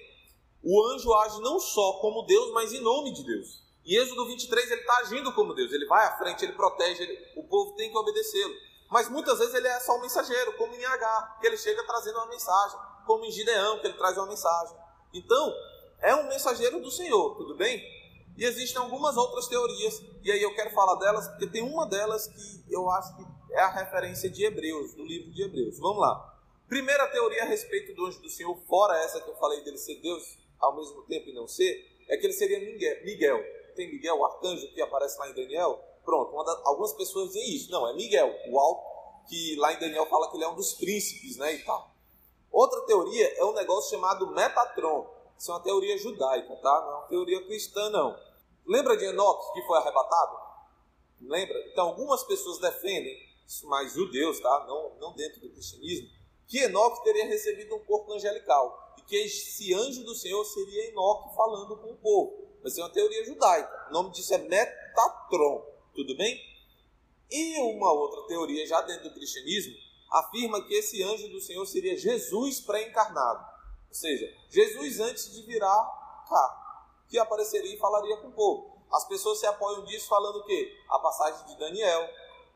[0.64, 3.64] O anjo age não só como Deus, mas em nome de Deus.
[3.86, 5.72] Em Êxodo 23, ele está agindo como Deus.
[5.72, 8.54] Ele vai à frente, ele protege, ele, o povo tem que obedecê-lo.
[8.90, 12.18] Mas muitas vezes ele é só um mensageiro, como em H, que ele chega trazendo
[12.18, 14.76] uma mensagem, como em Gideão, que ele traz uma mensagem.
[15.14, 15.54] Então,
[16.02, 17.84] é um mensageiro do Senhor, tudo bem?
[18.38, 22.28] E existem algumas outras teorias, e aí eu quero falar delas, porque tem uma delas
[22.28, 25.80] que eu acho que é a referência de Hebreus, do livro de Hebreus.
[25.80, 26.38] Vamos lá.
[26.67, 30.02] Primeira teoria a respeito do anjo do Senhor, fora essa que eu falei dele ser
[30.02, 32.60] Deus ao mesmo tempo e não ser, é que ele seria
[33.04, 33.41] Miguel.
[33.76, 37.71] Tem Miguel, o arcanjo que aparece lá em Daniel, Pronto, da, algumas pessoas dizem isso.
[37.71, 40.74] Não, é Miguel, o alto, que lá em Daniel fala que ele é um dos
[40.74, 41.89] príncipes, né, e tal.
[42.52, 45.13] Outra teoria é um negócio chamado Metatron.
[45.38, 46.82] Isso é uma teoria judaica, tá?
[46.82, 48.17] Não é uma teoria cristã, não.
[48.65, 50.38] Lembra de Enoque, que foi arrebatado?
[51.21, 51.58] Lembra?
[51.71, 53.17] Então, algumas pessoas defendem,
[53.63, 54.65] mas judeus, tá?
[54.67, 56.10] Não, não dentro do cristianismo,
[56.48, 58.95] que Enoque teria recebido um corpo angelical.
[58.98, 62.45] E que esse anjo do Senhor seria Enoque falando com o povo.
[62.63, 63.88] Mas é uma teoria judaica.
[63.89, 65.63] O nome disso é Metatron.
[65.93, 66.39] Tudo bem?
[67.30, 69.76] E uma outra teoria, já dentro do cristianismo,
[70.12, 73.55] afirma que esse anjo do Senhor seria Jesus pré-encarnado.
[73.96, 78.78] Ou seja, Jesus antes de virar cá, que apareceria e falaria com o povo.
[78.92, 80.78] As pessoas se apoiam disso falando o quê?
[80.90, 82.06] A passagem de Daniel,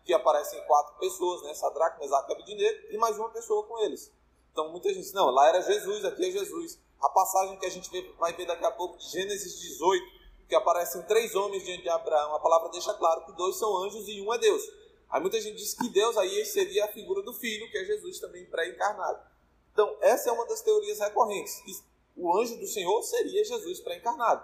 [0.04, 1.54] que aparecem quatro pessoas, né?
[1.54, 4.12] Sadraque, Mesaque e Abednego, e mais uma pessoa com eles.
[4.52, 6.78] Então muita gente diz, não, lá era Jesus, aqui é Jesus.
[7.02, 10.06] A passagem que a gente vai ver daqui a pouco de Gênesis 18,
[10.50, 14.10] que aparecem três homens diante de Abraão, a palavra deixa claro que dois são anjos
[14.10, 14.62] e um é Deus.
[15.10, 18.20] Aí muita gente diz que Deus aí seria a figura do Filho, que é Jesus
[18.20, 19.39] também pré-encarnado.
[19.72, 21.72] Então, essa é uma das teorias recorrentes, que
[22.16, 24.44] o anjo do Senhor seria Jesus pré-encarnado.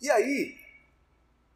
[0.00, 0.56] E aí,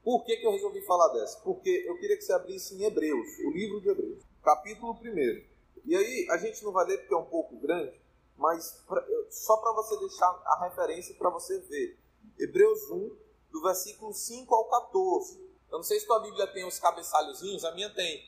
[0.04, 1.40] por que, que eu resolvi falar dessa?
[1.40, 5.42] Porque eu queria que você abrisse em Hebreus, o livro de Hebreus, capítulo 1.
[5.84, 8.00] E aí, a gente não vai ler porque é um pouco grande,
[8.36, 11.98] mas pra, só para você deixar a referência para você ver.
[12.38, 13.16] Hebreus 1,
[13.50, 15.46] do versículo 5 ao 14.
[15.70, 18.22] Eu não sei se tua Bíblia tem os cabeçalhozinhos, a minha tem.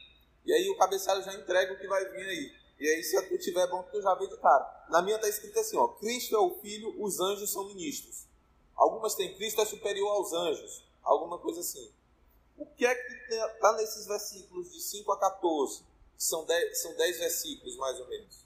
[0.44, 2.57] E aí o cabeçalho já entrega o que vai vir aí.
[2.78, 4.86] E aí, se tu tiver bom, tu já vê de cara.
[4.88, 8.26] Na minha está escrito assim: ó, Cristo é o Filho, os anjos são ministros.
[8.76, 10.84] Algumas têm Cristo é superior aos anjos.
[11.02, 11.90] Alguma coisa assim.
[12.56, 15.88] O que é que está nesses versículos de 5 a 14?
[16.18, 18.44] são dez, são dez versículos mais ou menos,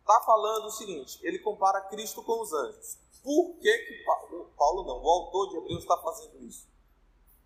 [0.00, 2.98] está falando o seguinte: ele compara Cristo com os anjos.
[3.22, 6.66] Por que, que Paulo, Paulo não, o autor de Hebreus está fazendo isso?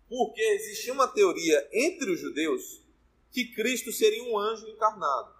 [0.09, 2.81] Porque existia uma teoria entre os judeus
[3.31, 5.34] que Cristo seria um anjo encarnado.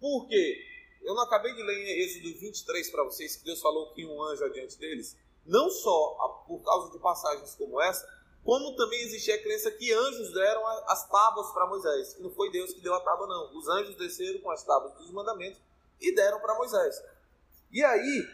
[0.00, 0.64] Por quê?
[1.02, 4.22] Eu não acabei de ler em Êxodo 23 para vocês que Deus falou que um
[4.22, 5.16] anjo adiante deles?
[5.46, 8.06] Não só por causa de passagens como essa,
[8.42, 12.18] como também existia a crença que anjos deram as tábuas para Moisés.
[12.20, 13.56] Não foi Deus que deu a tábua, não.
[13.56, 15.60] Os anjos desceram com as tábuas dos mandamentos
[16.00, 17.02] e deram para Moisés.
[17.70, 18.26] E aí,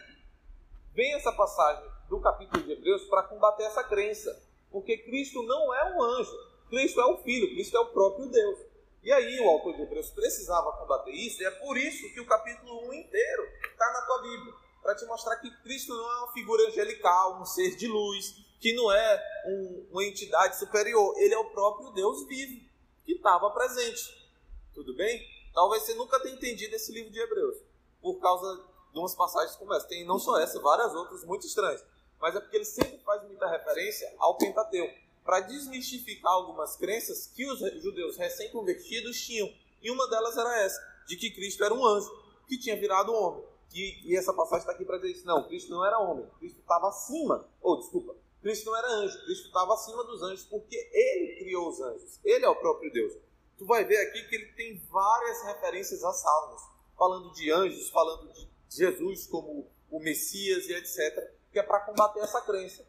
[0.93, 4.41] vem essa passagem do capítulo de Hebreus para combater essa crença.
[4.71, 6.35] Porque Cristo não é um anjo,
[6.69, 8.59] Cristo é o Filho, Cristo é o próprio Deus.
[9.07, 12.25] E aí o autor de Hebreus precisava combater isso, e é por isso que o
[12.25, 14.53] capítulo 1 inteiro está na tua Bíblia.
[14.81, 18.73] Para te mostrar que Cristo não é uma figura angelical, um ser de luz, que
[18.73, 21.17] não é um, uma entidade superior.
[21.19, 22.61] Ele é o próprio Deus vivo,
[23.05, 24.29] que estava presente.
[24.73, 25.25] Tudo bem?
[25.53, 27.55] Talvez você nunca tenha entendido esse livro de Hebreus,
[28.01, 29.87] por causa de umas passagens como essa.
[29.87, 31.81] Tem não só essa, várias outras muito estranhas.
[32.19, 37.45] Mas é porque ele sempre faz muita referência ao Pentateuco, para desmistificar algumas crenças que
[37.45, 39.53] os judeus recém-convertidos tinham.
[39.81, 42.09] E uma delas era essa, de que Cristo era um anjo,
[42.47, 43.43] que tinha virado homem.
[43.73, 45.27] E, e essa passagem está aqui para dizer isso.
[45.27, 47.45] Não, Cristo não era homem, Cristo estava acima.
[47.61, 51.67] Ou, oh, desculpa, Cristo não era anjo, Cristo estava acima dos anjos, porque ele criou
[51.67, 52.19] os anjos.
[52.23, 53.13] Ele é o próprio Deus.
[53.57, 56.61] Tu vai ver aqui que ele tem várias referências a salmos,
[56.97, 62.19] falando de anjos, falando de Jesus como o Messias e etc que é para combater
[62.19, 62.85] essa crença.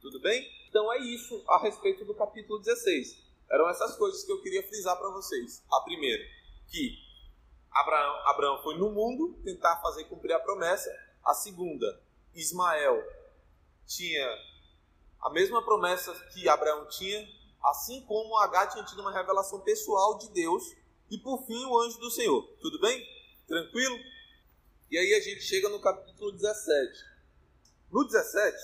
[0.00, 0.50] Tudo bem?
[0.68, 3.22] Então é isso a respeito do capítulo 16.
[3.50, 5.62] Eram essas coisas que eu queria frisar para vocês.
[5.70, 6.24] A primeira,
[6.68, 6.96] que
[7.70, 10.90] Abraão, Abraão foi no mundo tentar fazer cumprir a promessa.
[11.24, 12.00] A segunda,
[12.34, 13.02] Ismael
[13.86, 14.26] tinha
[15.20, 17.28] a mesma promessa que Abraão tinha,
[17.64, 20.64] assim como Agar tinha tido uma revelação pessoal de Deus.
[21.10, 22.42] E por fim, o anjo do Senhor.
[22.60, 23.04] Tudo bem?
[23.46, 23.98] Tranquilo?
[24.90, 27.04] E aí a gente chega no capítulo 17.
[27.90, 28.56] No 17,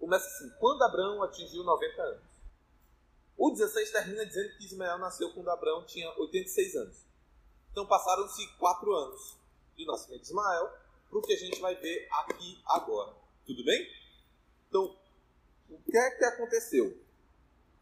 [0.00, 2.30] começa assim: quando Abraão atingiu 90 anos.
[3.36, 7.06] O 16 termina dizendo que Ismael nasceu quando Abraão tinha 86 anos.
[7.70, 9.36] Então passaram-se quatro anos
[9.76, 10.70] do nascimento de Ismael
[11.08, 13.14] para o que a gente vai ver aqui agora.
[13.46, 13.88] Tudo bem?
[14.68, 14.96] Então,
[15.70, 17.02] o que é que aconteceu?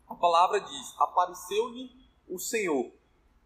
[0.07, 1.90] A palavra diz: Apareceu-lhe
[2.28, 2.92] o Senhor.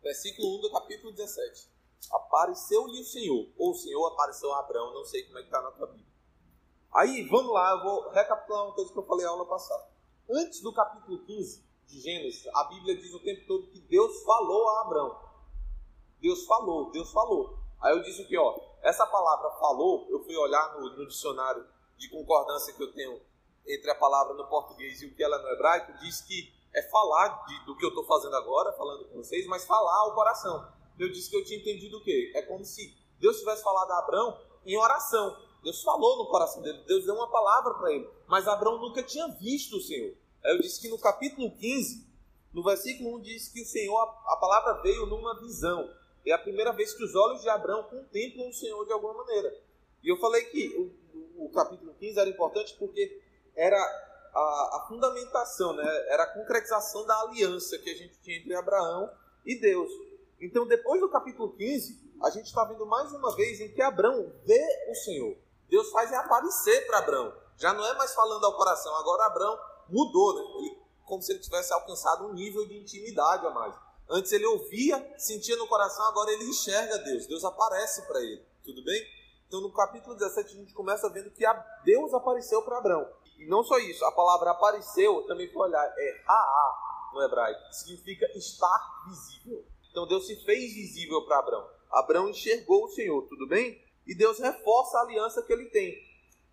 [0.03, 1.69] Versículo 1 do capítulo 17.
[2.11, 3.49] Apareceu-lhe o Senhor.
[3.57, 6.12] Ou o Senhor apareceu a Abraão, não sei como é que está na tua Bíblia.
[6.95, 9.89] Aí, vamos lá, eu vou recapitular uma coisa que eu falei na aula passada.
[10.31, 14.69] Antes do capítulo 15 de Gênesis, a Bíblia diz o tempo todo que Deus falou
[14.69, 15.19] a Abraão.
[16.21, 17.59] Deus falou, Deus falou.
[17.81, 21.67] Aí eu disse o que, ó, essa palavra falou, eu fui olhar no, no dicionário
[21.97, 23.19] de concordância que eu tenho
[23.67, 26.83] entre a palavra no português e o que ela é no hebraico, diz que é
[26.91, 30.71] falar de, do que eu estou fazendo agora, falando com vocês, mas falar ao coração.
[30.99, 32.33] Eu disse que eu tinha entendido o quê?
[32.35, 35.52] É como se Deus tivesse falado a Abraão em oração.
[35.63, 39.29] Deus falou no coração dele, Deus deu uma palavra para ele, mas Abraão nunca tinha
[39.29, 40.15] visto o Senhor.
[40.45, 42.05] Eu disse que no capítulo 15,
[42.53, 45.89] no versículo 1, diz que o Senhor, a, a palavra veio numa visão.
[46.27, 49.57] É a primeira vez que os olhos de Abraão contemplam o Senhor de alguma maneira.
[50.03, 53.21] E eu falei que o, o, o capítulo 15 era importante porque
[53.55, 53.77] era
[54.35, 55.85] a, a, fundamentação, né?
[56.09, 59.11] era a concretização da aliança que a gente tinha entre Abraão
[59.45, 59.91] e Deus.
[60.41, 64.33] Então, depois do capítulo 15, a gente está vendo mais uma vez em que Abraão
[64.45, 65.37] vê o Senhor.
[65.73, 67.33] Deus faz é aparecer para Abraão.
[67.57, 69.59] Já não é mais falando ao coração, agora Abraão
[69.89, 70.43] mudou, né?
[70.59, 73.75] Ele, como se ele tivesse alcançado um nível de intimidade a mais.
[74.07, 77.27] Antes ele ouvia, sentia no coração, agora ele enxerga Deus.
[77.27, 78.45] Deus aparece para ele.
[78.63, 79.03] Tudo bem?
[79.49, 81.43] Então no capítulo 17 a gente começa vendo que
[81.87, 83.09] Deus apareceu para Abraão.
[83.39, 87.77] E não só isso, a palavra apareceu, também foi olhar, é Raá no hebraico, que
[87.77, 89.65] significa estar visível.
[89.91, 91.67] Então Deus se fez visível para Abraão.
[91.91, 93.82] Abraão enxergou o Senhor, tudo bem?
[94.07, 95.97] E Deus reforça a aliança que ele tem.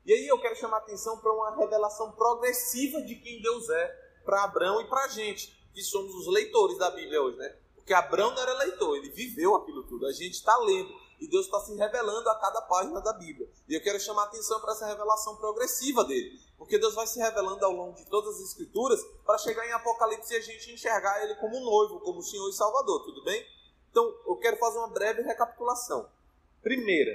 [0.05, 3.87] E aí eu quero chamar a atenção para uma revelação progressiva de quem Deus é
[4.25, 7.55] para Abraão e para a gente, que somos os leitores da Bíblia hoje, né?
[7.75, 10.05] Porque Abraão não era leitor, ele viveu aquilo tudo.
[10.05, 13.49] A gente está lendo e Deus está se revelando a cada página da Bíblia.
[13.67, 17.19] E eu quero chamar a atenção para essa revelação progressiva dele, porque Deus vai se
[17.19, 21.23] revelando ao longo de todas as Escrituras para chegar em Apocalipse e a gente enxergar
[21.23, 23.45] ele como noivo, como Senhor e Salvador, tudo bem?
[23.91, 26.09] Então eu quero fazer uma breve recapitulação.
[26.61, 27.11] Primeira,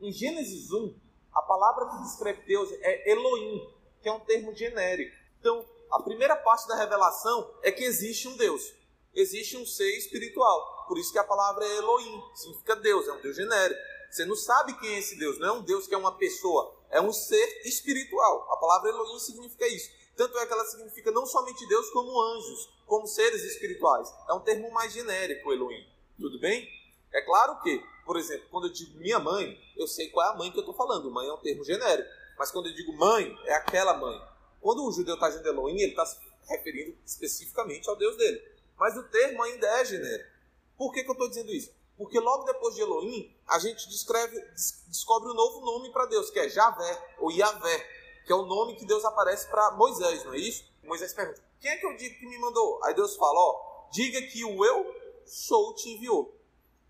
[0.00, 0.94] em Gênesis 1,
[1.32, 3.68] a palavra que descreve Deus é Elohim,
[4.02, 5.16] que é um termo genérico.
[5.40, 8.72] Então, a primeira parte da revelação é que existe um Deus,
[9.14, 10.86] existe um ser espiritual.
[10.88, 13.80] Por isso que a palavra é Elohim, significa Deus, é um Deus genérico.
[14.10, 16.72] Você não sabe quem é esse Deus, não é um Deus que é uma pessoa,
[16.90, 18.48] é um ser espiritual.
[18.52, 19.90] A palavra Elohim significa isso.
[20.16, 24.08] Tanto é que ela significa não somente Deus, como anjos, como seres espirituais.
[24.28, 25.84] É um termo mais genérico, Elohim.
[26.18, 26.68] Tudo bem?
[27.12, 30.36] É claro que, por exemplo, quando eu digo minha mãe, eu sei qual é a
[30.36, 31.10] mãe que eu estou falando.
[31.10, 32.08] Mãe é um termo genérico.
[32.38, 34.20] Mas quando eu digo mãe, é aquela mãe.
[34.60, 38.42] Quando o judeu está dizendo Elohim, ele está se referindo especificamente ao Deus dele.
[38.78, 40.30] Mas o termo ainda é genérico.
[40.76, 41.72] Por que, que eu estou dizendo isso?
[41.96, 44.40] Porque logo depois de Elohim, a gente descreve,
[44.88, 47.78] descobre um novo nome para Deus, que é Javé, ou Yavé,
[48.26, 50.64] que é o nome que Deus aparece para Moisés, não é isso?
[50.82, 52.82] Moisés pergunta: Quem é que eu digo que me mandou?
[52.84, 56.34] Aí Deus fala: Ó, diga que o eu sou te enviou.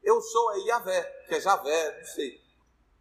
[0.05, 2.41] Eu sou é Yavé, que é Javé, não sei.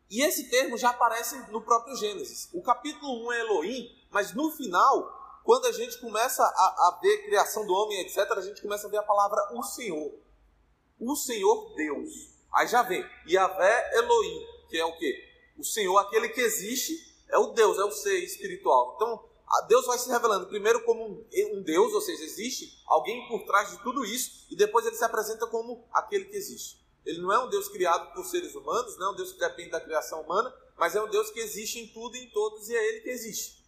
[0.10, 2.50] E esse termo já aparece no próprio Gênesis.
[2.54, 7.13] O capítulo 1 é Elohim, mas no final, quando a gente começa a, a ver
[7.16, 10.13] a criação do homem, etc., a gente começa a ver a palavra o Senhor.
[11.00, 12.30] O Senhor Deus.
[12.54, 15.30] Aí já vem Yahvé Elohim, que é o quê?
[15.58, 16.94] O Senhor, aquele que existe,
[17.30, 18.94] é o Deus, é o ser espiritual.
[18.96, 19.26] Então,
[19.68, 23.84] Deus vai se revelando primeiro como um, Deus, ou seja, existe alguém por trás de
[23.84, 26.83] tudo isso, e depois ele se apresenta como aquele que existe.
[27.06, 29.72] Ele não é um Deus criado por seres humanos, não é um Deus que depende
[29.72, 32.76] da criação humana, mas é um Deus que existe em tudo e em todos, e
[32.76, 33.63] é ele que existe.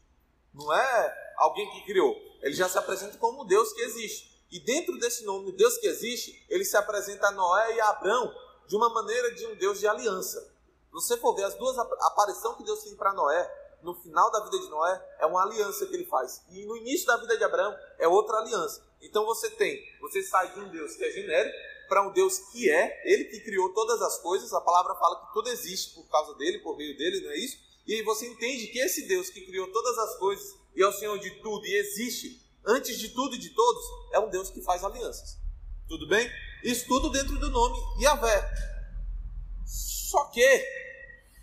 [0.54, 2.15] Não é alguém que criou.
[2.41, 4.34] Ele já se apresenta como o Deus que existe.
[4.52, 8.34] E dentro desse nome, Deus que existe, ele se apresenta a Noé e a Abraão
[8.67, 10.39] de uma maneira de um Deus de aliança.
[10.39, 14.39] Se você for ver as duas aparições que Deus tem para Noé, no final da
[14.45, 16.41] vida de Noé, é uma aliança que ele faz.
[16.50, 18.82] E no início da vida de Abraão, é outra aliança.
[19.02, 22.69] Então você tem, você sai de um Deus que é genérico para um Deus que
[22.69, 26.34] é, ele que criou todas as coisas, a palavra fala que tudo existe por causa
[26.36, 27.58] dele, por meio dele, não é isso?
[27.88, 30.93] E aí você entende que esse Deus que criou todas as coisas e é o
[30.93, 34.62] Senhor de tudo e existe antes de tudo e de todos, é um Deus que
[34.62, 35.38] faz alianças.
[35.88, 36.30] Tudo bem?
[36.63, 38.50] Isso tudo dentro do nome Yahvé.
[39.65, 40.65] Só que,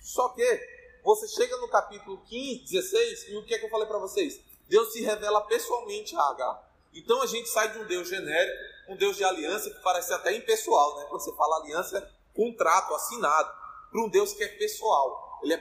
[0.01, 0.73] só que,
[1.05, 4.41] você chega no capítulo 15, 16, e o que é que eu falei para vocês?
[4.69, 6.69] Deus se revela pessoalmente a H.
[6.95, 10.35] Então a gente sai de um Deus genérico, um Deus de aliança que parece até
[10.37, 11.07] impessoal, né?
[11.09, 13.51] Quando você fala aliança, contrato assinado,
[13.91, 15.41] para um Deus que é pessoal.
[15.43, 15.59] Ele é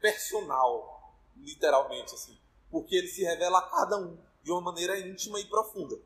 [0.00, 2.38] personal, literalmente assim,
[2.70, 5.96] porque ele se revela a cada um de uma maneira íntima e profunda.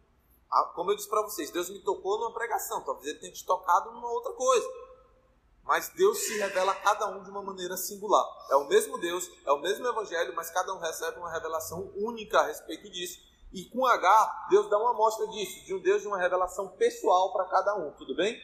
[0.51, 3.45] Ah, como eu disse para vocês, Deus me tocou numa pregação, talvez ele tenha te
[3.45, 4.67] tocado numa outra coisa.
[5.62, 8.25] Mas Deus se revela a cada um de uma maneira singular.
[8.51, 12.41] É o mesmo Deus, é o mesmo Evangelho, mas cada um recebe uma revelação única
[12.41, 13.28] a respeito disso.
[13.53, 17.33] E com H, Deus dá uma amostra disso, de um Deus de uma revelação pessoal
[17.33, 18.39] para cada um, tudo bem?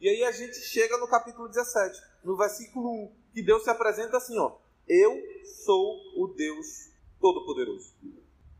[0.00, 4.16] E aí a gente chega no capítulo 17, no versículo 1, que Deus se apresenta
[4.16, 4.56] assim, ó:
[4.88, 5.14] Eu
[5.64, 7.94] sou o Deus Todo-Poderoso.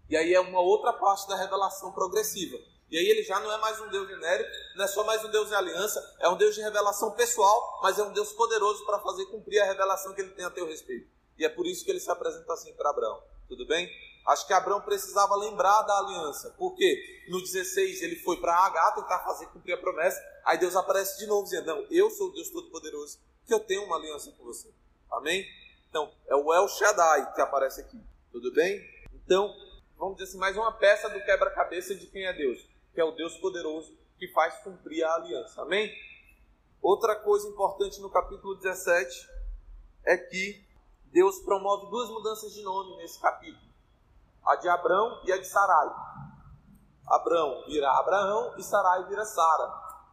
[0.09, 2.59] E aí é uma outra parte da revelação progressiva.
[2.91, 5.31] E aí ele já não é mais um Deus genérico, não é só mais um
[5.31, 8.99] Deus de aliança, é um Deus de revelação pessoal, mas é um Deus poderoso para
[8.99, 11.09] fazer cumprir a revelação que ele tem a teu respeito.
[11.39, 13.23] E é por isso que ele se apresenta assim para Abraão.
[13.49, 13.89] Tudo bem?
[14.26, 19.20] Acho que Abraão precisava lembrar da aliança, porque no 16 ele foi para Agar tentar
[19.20, 22.50] fazer cumprir a promessa, aí Deus aparece de novo dizendo: Não, eu sou o Deus
[22.50, 24.72] Todo-Poderoso, que eu tenho uma aliança com você.
[25.11, 25.44] Amém?
[25.88, 28.00] Então, é o El Shaddai que aparece aqui.
[28.30, 28.80] Tudo bem?
[29.12, 29.52] Então,
[29.98, 33.12] vamos dizer assim, mais uma peça do quebra-cabeça de quem é Deus que é o
[33.12, 35.62] Deus poderoso que faz cumprir a aliança.
[35.62, 35.92] Amém?
[36.83, 39.28] Outra coisa importante no capítulo 17
[40.04, 40.64] é que
[41.06, 43.69] Deus promove duas mudanças de nome nesse capítulo:
[44.44, 45.88] a de Abrão e a de Sarai.
[47.07, 49.66] Abrão vira Abraão e Sarai vira Sara.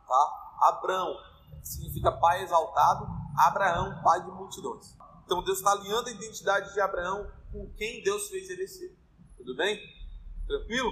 [0.08, 0.58] Tá?
[0.64, 1.16] Abrão
[1.64, 4.96] significa pai exaltado, Abraão, pai de multidões.
[5.26, 8.98] Então Deus está alinhando a identidade de Abraão com quem Deus fez ele ser.
[9.38, 9.80] Tudo bem?
[10.48, 10.92] Tranquilo?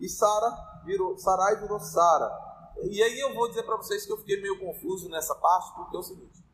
[0.00, 2.30] E Sara virou, Sarai virou Sara.
[2.82, 5.96] E aí eu vou dizer para vocês que eu fiquei meio confuso nessa parte, porque
[5.96, 6.44] é o seguinte: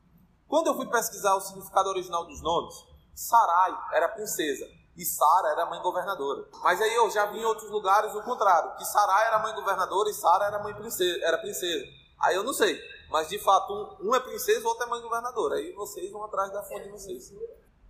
[0.47, 2.75] quando eu fui pesquisar o significado original dos nomes,
[3.15, 6.47] Sarai era princesa e Sara era mãe governadora.
[6.63, 10.11] Mas aí eu já vi em outros lugares o contrário, que Sarai era mãe governadora
[10.11, 11.87] e Sara era mãe princesa, era princesa.
[12.21, 12.79] Aí eu não sei,
[13.11, 15.55] mas de fato um, um é princesa, o outro é mãe governadora.
[15.55, 17.33] Aí vocês vão atrás da fonte de vocês.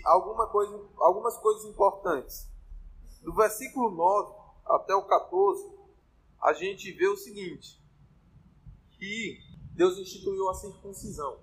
[0.05, 2.49] Alguma coisa, algumas coisas importantes.
[3.23, 4.33] Do versículo 9
[4.66, 5.68] até o 14,
[6.40, 7.83] a gente vê o seguinte:
[8.96, 9.37] que
[9.73, 11.40] Deus instituiu a circuncisão,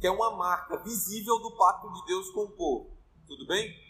[0.00, 2.96] que é uma marca visível do pacto de Deus com o povo.
[3.26, 3.87] Tudo bem?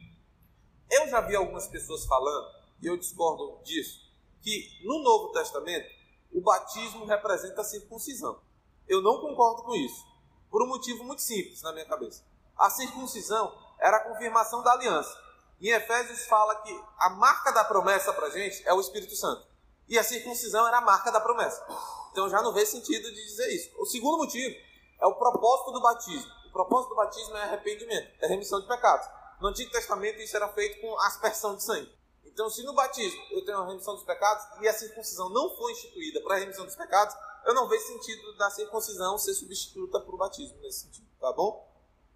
[0.90, 2.48] Eu já vi algumas pessoas falando,
[2.82, 4.00] e eu discordo disso,
[4.40, 5.88] que no Novo Testamento
[6.32, 8.40] o batismo representa a circuncisão.
[8.86, 10.04] Eu não concordo com isso,
[10.50, 12.24] por um motivo muito simples na minha cabeça.
[12.56, 15.14] A circuncisão era a confirmação da aliança.
[15.60, 19.46] Em Efésios fala que a marca da promessa para gente é o Espírito Santo.
[19.88, 21.64] E a circuncisão era a marca da promessa.
[22.12, 23.70] Então já não vê sentido de dizer isso.
[23.78, 24.54] O segundo motivo
[25.00, 26.30] é o propósito do batismo.
[26.48, 29.06] O propósito do batismo é arrependimento, é remissão de pecados.
[29.40, 31.92] No Antigo Testamento isso era feito com aspersão de sangue.
[32.24, 35.72] Então, se no batismo eu tenho a remissão dos pecados e a circuncisão não foi
[35.72, 37.14] instituída para a remissão dos pecados,
[37.44, 41.66] eu não vejo sentido da circuncisão ser substituta por batismo nesse sentido, tá bom?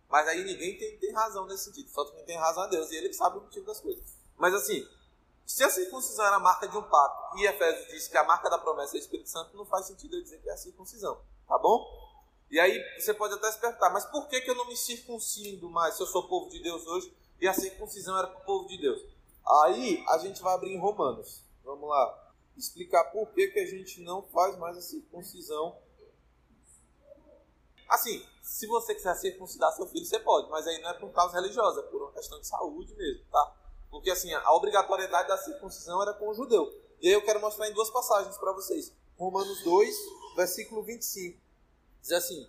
[0.09, 2.97] Mas aí ninguém tem, tem razão nesse sentido, só quem tem razão é Deus, e
[2.97, 4.05] ele sabe o motivo das coisas.
[4.37, 4.87] Mas assim,
[5.47, 8.49] se a circuncisão era a marca de um pacto e Efésios diz que a marca
[8.49, 11.21] da promessa é o Espírito Santo, não faz sentido eu dizer que é a circuncisão,
[11.49, 12.02] tá bom?
[12.53, 15.71] E aí você pode até se perguntar, mas por que, que eu não me circuncindo
[15.71, 18.69] mais se eu sou povo de Deus hoje e a circuncisão era para o povo
[18.69, 19.03] de Deus?
[19.63, 21.43] Aí a gente vai abrir em Romanos.
[21.65, 22.35] Vamos lá.
[22.55, 25.79] Explicar por que, que a gente não faz mais a circuncisão.
[27.89, 31.41] Assim, se você quiser circuncidar seu filho, você pode, mas aí não é por causa
[31.41, 33.57] religiosa, é por uma questão de saúde mesmo, tá?
[33.91, 36.71] Porque assim, a obrigatoriedade da circuncisão era com o judeu.
[37.01, 38.93] E aí eu quero mostrar em duas passagens para vocês.
[39.17, 39.97] Romanos 2,
[40.37, 41.52] versículo 25.
[42.03, 42.47] Diz assim: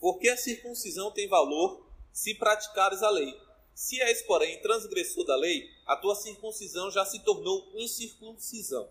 [0.00, 3.38] Porque a circuncisão tem valor se praticares a lei.
[3.74, 8.90] Se és, porém, transgressor da lei, a tua circuncisão já se tornou incircuncisão.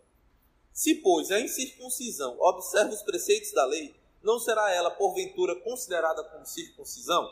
[0.73, 6.45] Se, pois, a incircuncisão observa os preceitos da lei, não será ela, porventura, considerada como
[6.45, 7.29] circuncisão?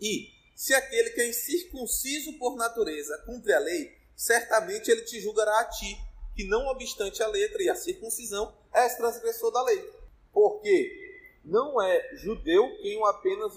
[0.00, 5.60] E, se aquele que é incircunciso por natureza cumpre a lei, certamente ele te julgará
[5.60, 5.96] a ti,
[6.34, 9.90] que não obstante a letra e a circuncisão, és transgressor da lei.
[10.32, 11.01] Porque
[11.44, 13.52] não é judeu quem o, apenas,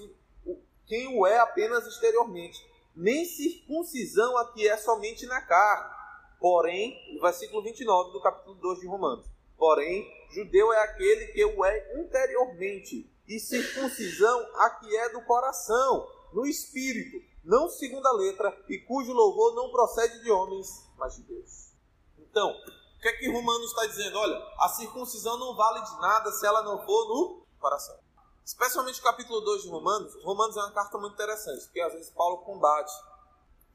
[0.86, 2.60] quem o é apenas exteriormente,
[2.96, 5.94] nem circuncisão aqui é somente na carne.
[6.40, 9.26] Porém, versículo 29 do capítulo 2 de Romanos.
[9.58, 16.46] Porém, judeu é aquele que o é interiormente, e circuncisão aqui é do coração no
[16.46, 20.68] espírito, não segundo a letra, e cujo louvor não procede de homens,
[20.98, 21.74] mas de Deus.
[22.20, 24.18] Então, o que é que Romanos está dizendo?
[24.18, 27.98] Olha, a circuncisão não vale de nada se ela não for no coração.
[28.44, 30.14] Especialmente o capítulo 2 de Romanos.
[30.24, 32.94] Romanos é uma carta muito interessante, porque às vezes Paulo combate.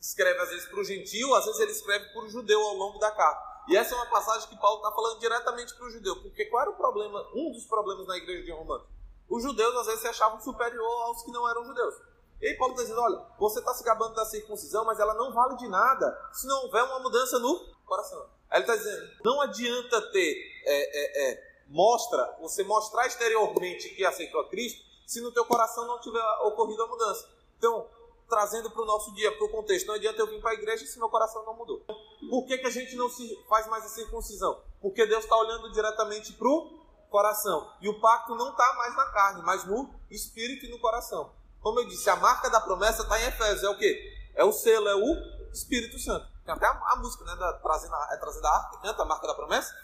[0.01, 2.99] Escreve às vezes para o gentil, às vezes ele escreve para o judeu ao longo
[2.99, 3.51] da carta.
[3.68, 6.22] E essa é uma passagem que Paulo está falando diretamente para o judeu.
[6.22, 8.87] Porque qual era o problema, um dos problemas na igreja de Romanos?
[9.28, 11.95] Os judeus às vezes se achavam superior aos que não eram judeus.
[12.41, 15.33] E aí Paulo está dizendo, olha, você está se gabando da circuncisão, mas ela não
[15.33, 18.26] vale de nada se não houver uma mudança no coração.
[18.49, 24.05] Aí ele está dizendo, não adianta ter, é, é, é, mostra, você mostrar exteriormente que
[24.05, 27.29] aceitou a Cristo, se no teu coração não tiver ocorrido a mudança.
[27.57, 27.89] Então,
[28.29, 30.85] trazendo para o nosso dia, para o contexto, não adianta eu vir para a igreja
[30.85, 31.81] se meu coração não mudou.
[32.29, 34.61] Por que, que a gente não se faz mais a circuncisão?
[34.81, 37.73] Porque Deus está olhando diretamente para o coração.
[37.81, 41.33] E o pacto não está mais na carne, mas no espírito e no coração.
[41.61, 43.64] Como eu disse, a marca da promessa está em Efésios.
[43.64, 44.01] É o quê?
[44.35, 46.27] É o selo, é o Espírito Santo.
[46.45, 47.35] Tem até a, a música, né?
[47.37, 49.75] Da, trazendo a, é trazendo a arca, canta a marca da promessa.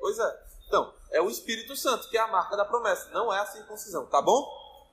[0.00, 0.46] Pois é.
[0.66, 4.06] Então, é o Espírito Santo que é a marca da promessa, não é a circuncisão,
[4.06, 4.46] tá bom?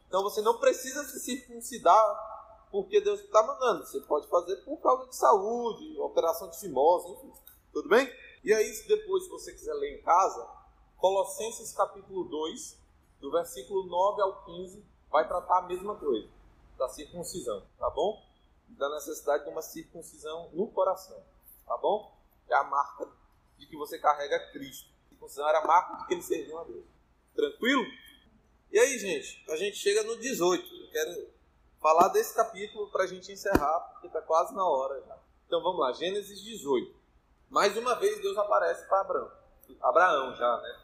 [0.08, 2.34] Então você não precisa se circuncidar
[2.74, 3.86] porque Deus está mandando.
[3.86, 7.32] Você pode fazer por causa de saúde, operação de fimose, enfim.
[7.72, 8.12] Tudo bem?
[8.44, 10.48] E aí, se depois você quiser ler em casa,
[10.98, 12.78] Colossenses capítulo 2,
[13.20, 16.28] do versículo 9 ao 15, vai tratar a mesma coisa,
[16.78, 18.22] da circuncisão, tá bom?
[18.70, 21.22] Da necessidade de uma circuncisão no coração,
[21.68, 22.12] tá bom?
[22.50, 23.08] É a marca
[23.58, 24.90] de que você carrega Cristo.
[25.24, 26.84] Circuncisão era a marca de que ele serviu a Deus.
[27.36, 27.86] Tranquilo?
[28.72, 30.76] E aí, gente, a gente chega no 18.
[30.76, 31.28] Eu quero
[31.82, 35.18] falar desse capítulo para a gente encerrar, porque está quase na hora já.
[35.48, 36.94] Então vamos lá, Gênesis 18.
[37.50, 39.32] Mais uma vez Deus aparece para Abraão.
[39.82, 40.80] Abraão já, né?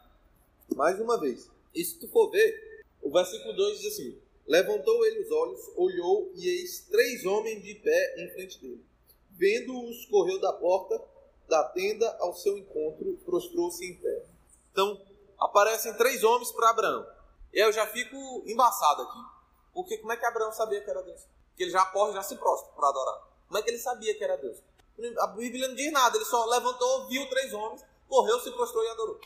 [0.75, 1.49] Mais uma vez.
[1.73, 6.31] E se tu for ver, o versículo 2 diz assim: Levantou ele os olhos, olhou,
[6.35, 8.85] e eis três homens de pé em frente dele.
[9.31, 11.01] Vendo-os, correu da porta
[11.49, 14.25] da tenda ao seu encontro, prostrou-se em pé.
[14.71, 15.01] Então,
[15.37, 17.05] aparecem três homens para Abraão.
[17.51, 19.19] E eu já fico embaçado aqui.
[19.73, 21.21] Porque como é que Abraão sabia que era Deus?
[21.57, 23.27] Que ele já corre, já se prostra para adorar.
[23.47, 24.57] Como é que ele sabia que era Deus?
[25.19, 28.89] A Bíblia não diz nada, ele só levantou, viu três homens, correu, se prostrou e
[28.89, 29.19] adorou.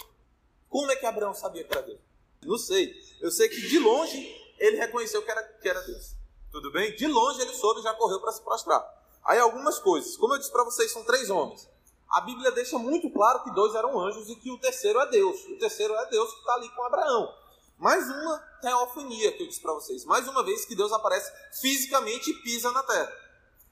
[0.69, 1.99] Como é que Abraão sabia que era Deus?
[2.43, 2.93] Não sei.
[3.21, 6.15] Eu sei que de longe ele reconheceu que era, que era Deus.
[6.51, 6.95] Tudo bem?
[6.95, 9.03] De longe ele soube e já correu para se prostrar.
[9.25, 10.15] Aí algumas coisas.
[10.17, 11.67] Como eu disse para vocês, são três homens.
[12.13, 15.45] A Bíblia deixa muito claro que dois eram anjos e que o terceiro é Deus.
[15.45, 17.33] O terceiro é Deus que está ali com Abraão.
[17.79, 20.05] Mais uma teofania que eu disse para vocês.
[20.05, 23.11] Mais uma vez que Deus aparece fisicamente e pisa na terra.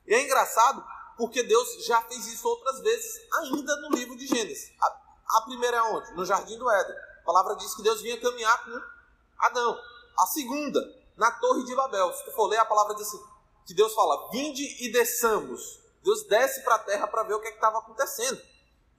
[0.08, 0.84] E é engraçado
[1.18, 4.72] porque Deus já fez isso outras vezes, ainda no livro de Gênesis.
[4.82, 6.12] A, a primeira é onde?
[6.16, 6.96] No jardim do Éden.
[7.22, 8.82] A palavra diz que Deus vinha caminhar com
[9.38, 9.80] Adão.
[10.18, 10.82] A segunda,
[11.16, 12.12] na Torre de Babel.
[12.14, 13.24] Se tu for ler, a palavra diz assim,
[13.68, 15.80] que Deus fala, vinde e desçamos.
[16.04, 18.42] Deus desce para a terra para ver o que é estava acontecendo.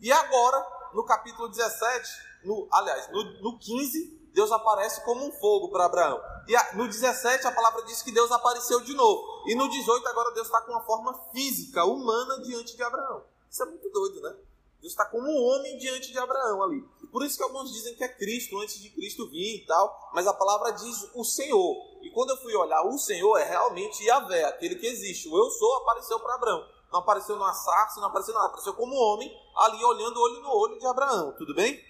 [0.01, 2.09] E agora, no capítulo 17,
[2.45, 6.21] no, aliás, no, no 15, Deus aparece como um fogo para Abraão.
[6.49, 9.45] E a, no 17, a palavra diz que Deus apareceu de novo.
[9.47, 13.25] E no 18, agora Deus está com uma forma física, humana, diante de Abraão.
[13.51, 14.35] Isso é muito doido, né?
[14.81, 16.83] Deus está como um homem diante de Abraão ali.
[17.13, 20.27] Por isso que alguns dizem que é Cristo, antes de Cristo vir e tal, mas
[20.27, 21.77] a palavra diz o Senhor.
[22.03, 25.29] E quando eu fui olhar, o Senhor é realmente Yahvé, aquele que existe.
[25.29, 26.67] O eu sou apareceu para Abraão.
[26.93, 30.79] Não apareceu numa sarça, não apareceu nada, apareceu como homem, ali olhando olho no olho
[30.79, 31.83] de Abraão, tudo bem?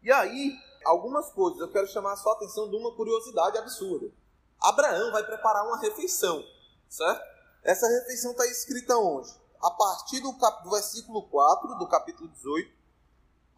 [0.00, 4.12] E aí, algumas coisas, eu quero chamar a sua atenção de uma curiosidade absurda.
[4.60, 6.44] Abraão vai preparar uma refeição,
[6.88, 7.20] certo?
[7.64, 9.28] Essa refeição está escrita onde?
[9.60, 10.62] A partir do, cap...
[10.62, 12.84] do versículo 4 do capítulo 18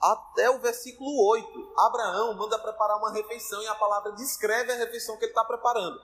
[0.01, 1.75] até o versículo 8.
[1.79, 6.01] Abraão manda preparar uma refeição e a palavra descreve a refeição que ele está preparando.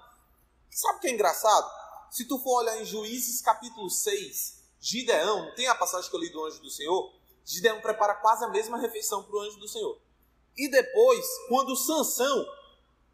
[0.71, 1.71] Sabe o que é engraçado?
[2.11, 6.29] Se tu for olhar em Juízes capítulo 6, Gideão, tem a passagem que eu li
[6.29, 7.15] do anjo do Senhor?
[7.45, 9.97] Gideão prepara quase a mesma refeição para o anjo do Senhor.
[10.59, 12.45] E depois, quando Sansão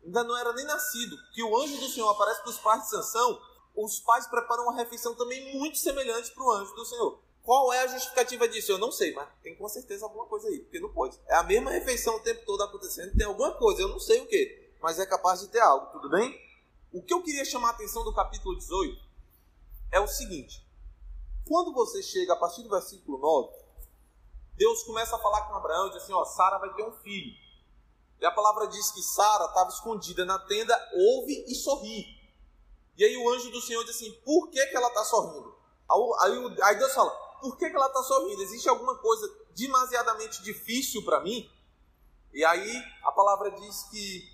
[0.03, 2.89] ainda não era nem nascido, que o anjo do Senhor aparece para os pais de
[2.89, 3.39] Sansão,
[3.77, 7.21] os pais preparam uma refeição também muito semelhante para o anjo do Senhor.
[7.43, 8.73] Qual é a justificativa disso?
[8.73, 11.21] Eu não sei, mas tem com certeza alguma coisa aí, porque não pode.
[11.27, 14.27] É a mesma refeição o tempo todo acontecendo, tem alguma coisa, eu não sei o
[14.27, 16.35] que, mas é capaz de ter algo, tudo bem?
[16.95, 18.99] O que eu queria chamar a atenção do capítulo 18
[19.93, 20.67] é o seguinte:
[21.49, 23.57] quando você chega a partir do versículo 9,
[24.55, 27.35] Deus começa a falar com Abraão e diz assim: Ó, Sara vai ter um filho.
[28.21, 32.07] E a palavra diz que Sara estava escondida na tenda, ouve e sorri.
[32.97, 35.57] E aí o anjo do Senhor diz assim: Por que, que ela está sorrindo?
[36.21, 38.43] Aí, aí Deus fala: por que, que ela está sorrindo?
[38.43, 41.51] Existe alguma coisa demasiadamente difícil para mim?
[42.33, 44.29] E aí a palavra diz que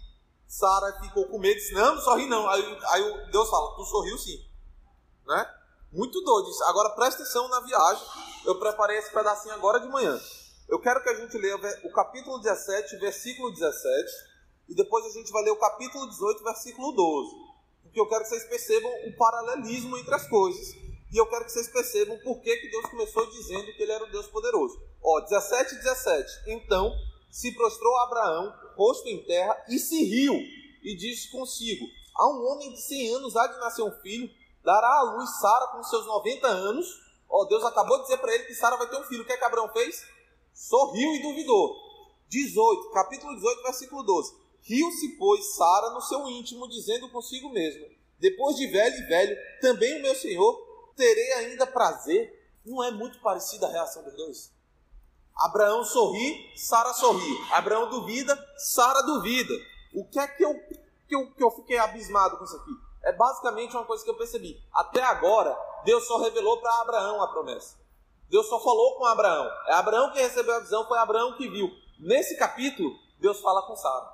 [0.46, 2.48] Sara ficou com medo, disse, não, não sorri não.
[2.48, 4.44] Aí, aí Deus fala, tu sorriu sim.
[5.26, 5.63] Né?
[5.94, 6.64] Muito doido isso.
[6.64, 8.04] Agora presta atenção na viagem.
[8.44, 10.20] Eu preparei esse pedacinho agora de manhã.
[10.68, 14.12] Eu quero que a gente leia o capítulo 17, versículo 17,
[14.68, 17.30] e depois a gente vai ler o capítulo 18, versículo 12.
[17.84, 20.74] Porque eu quero que vocês percebam o paralelismo entre as coisas.
[21.12, 24.02] E eu quero que vocês percebam por que, que Deus começou dizendo que ele era
[24.02, 24.76] o Deus poderoso.
[25.00, 26.42] Ó, 17 e 17.
[26.48, 26.92] Então
[27.30, 30.34] se prostrou Abraão, rosto em terra, e se riu,
[30.82, 31.86] e disse consigo:
[32.16, 34.28] A um homem de 100 anos há de nascer um filho,
[34.64, 36.86] dará à luz Sara com seus 90 anos.
[37.28, 39.22] Ó, Deus acabou de dizer para ele que Sara vai ter um filho.
[39.22, 40.04] O que, é que Abraão fez?
[40.52, 41.76] Sorriu e duvidou.
[42.28, 44.34] 18, capítulo 18, versículo 12.
[44.62, 47.86] Riu-se, pois, Sara no seu íntimo, dizendo consigo mesmo:
[48.18, 52.42] Depois de velho e velho, também o meu senhor terei ainda prazer.
[52.64, 54.50] Não é muito parecida a reação dos dois?
[55.36, 57.38] Abraão sorri, Sara sorri.
[57.52, 59.52] Abraão duvida, Sara duvida.
[59.92, 60.54] O que é que eu,
[61.06, 62.72] que, eu, que eu fiquei abismado com isso aqui?
[63.04, 64.62] É basicamente uma coisa que eu percebi.
[64.72, 67.76] Até agora, Deus só revelou para Abraão a promessa.
[68.28, 69.48] Deus só falou com Abraão.
[69.66, 71.70] É Abraão que recebeu a visão, foi Abraão que viu.
[72.00, 72.90] Nesse capítulo,
[73.20, 74.12] Deus fala com Sara.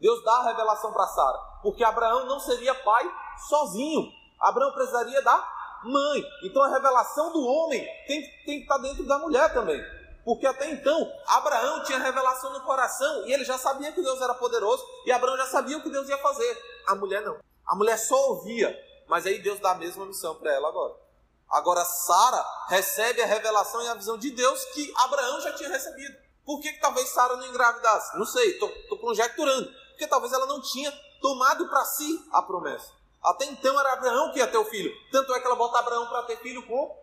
[0.00, 1.38] Deus dá a revelação para Sara.
[1.62, 3.08] Porque Abraão não seria pai
[3.48, 4.10] sozinho.
[4.40, 5.48] Abraão precisaria da
[5.84, 6.24] mãe.
[6.42, 9.80] Então a revelação do homem tem, tem que estar dentro da mulher também.
[10.24, 14.34] Porque até então, Abraão tinha revelação no coração e ele já sabia que Deus era
[14.34, 16.82] poderoso e Abraão já sabia o que Deus ia fazer.
[16.86, 17.36] A mulher não.
[17.66, 20.94] A mulher só ouvia, mas aí Deus dá a mesma missão para ela agora.
[21.48, 26.16] Agora Sara recebe a revelação e a visão de Deus que Abraão já tinha recebido.
[26.44, 28.16] Por que, que talvez Sara não engravidasse?
[28.18, 29.70] Não sei, estou conjecturando.
[29.90, 30.90] Porque talvez ela não tinha
[31.20, 32.90] tomado para si a promessa.
[33.22, 34.92] Até então era Abraão que ia ter o filho.
[35.12, 37.00] Tanto é que ela bota Abraão para ter filho com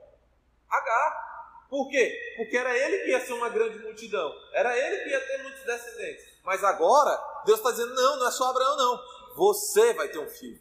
[0.69, 1.29] Agar.
[1.69, 2.33] Por quê?
[2.35, 4.33] Porque era ele que ia ser uma grande multidão.
[4.51, 6.25] Era ele que ia ter muitos descendentes.
[6.43, 8.99] Mas agora, Deus está dizendo: não, não é só Abraão, não.
[9.39, 10.59] Você vai ter um filho.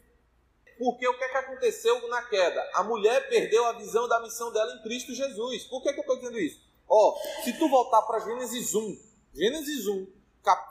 [0.77, 2.65] Porque o que, é que aconteceu na queda?
[2.75, 5.65] A mulher perdeu a visão da missão dela em Cristo Jesus.
[5.65, 6.61] Por que, que eu estou dizendo isso?
[6.87, 8.97] Ó, se tu voltar para Gênesis 1,
[9.33, 10.07] Gênesis 1,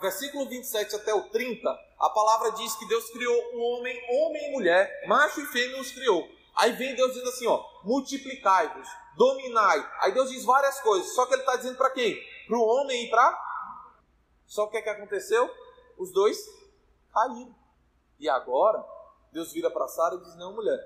[0.00, 1.68] versículo 27 até o 30,
[2.00, 5.92] a palavra diz que Deus criou um homem, homem e mulher, macho e fêmea os
[5.92, 6.26] criou.
[6.56, 8.88] Aí vem Deus dizendo assim, ó, multiplicai-vos,
[9.18, 9.86] dominai.
[10.00, 12.18] Aí Deus diz várias coisas, só que ele está dizendo para quem?
[12.46, 13.38] Para o homem e para...
[14.46, 15.54] Só o que, é que aconteceu?
[15.98, 16.38] Os dois
[17.12, 17.58] caíram.
[18.18, 18.84] E agora,
[19.32, 20.78] Deus vira para Sara e diz, não mulher,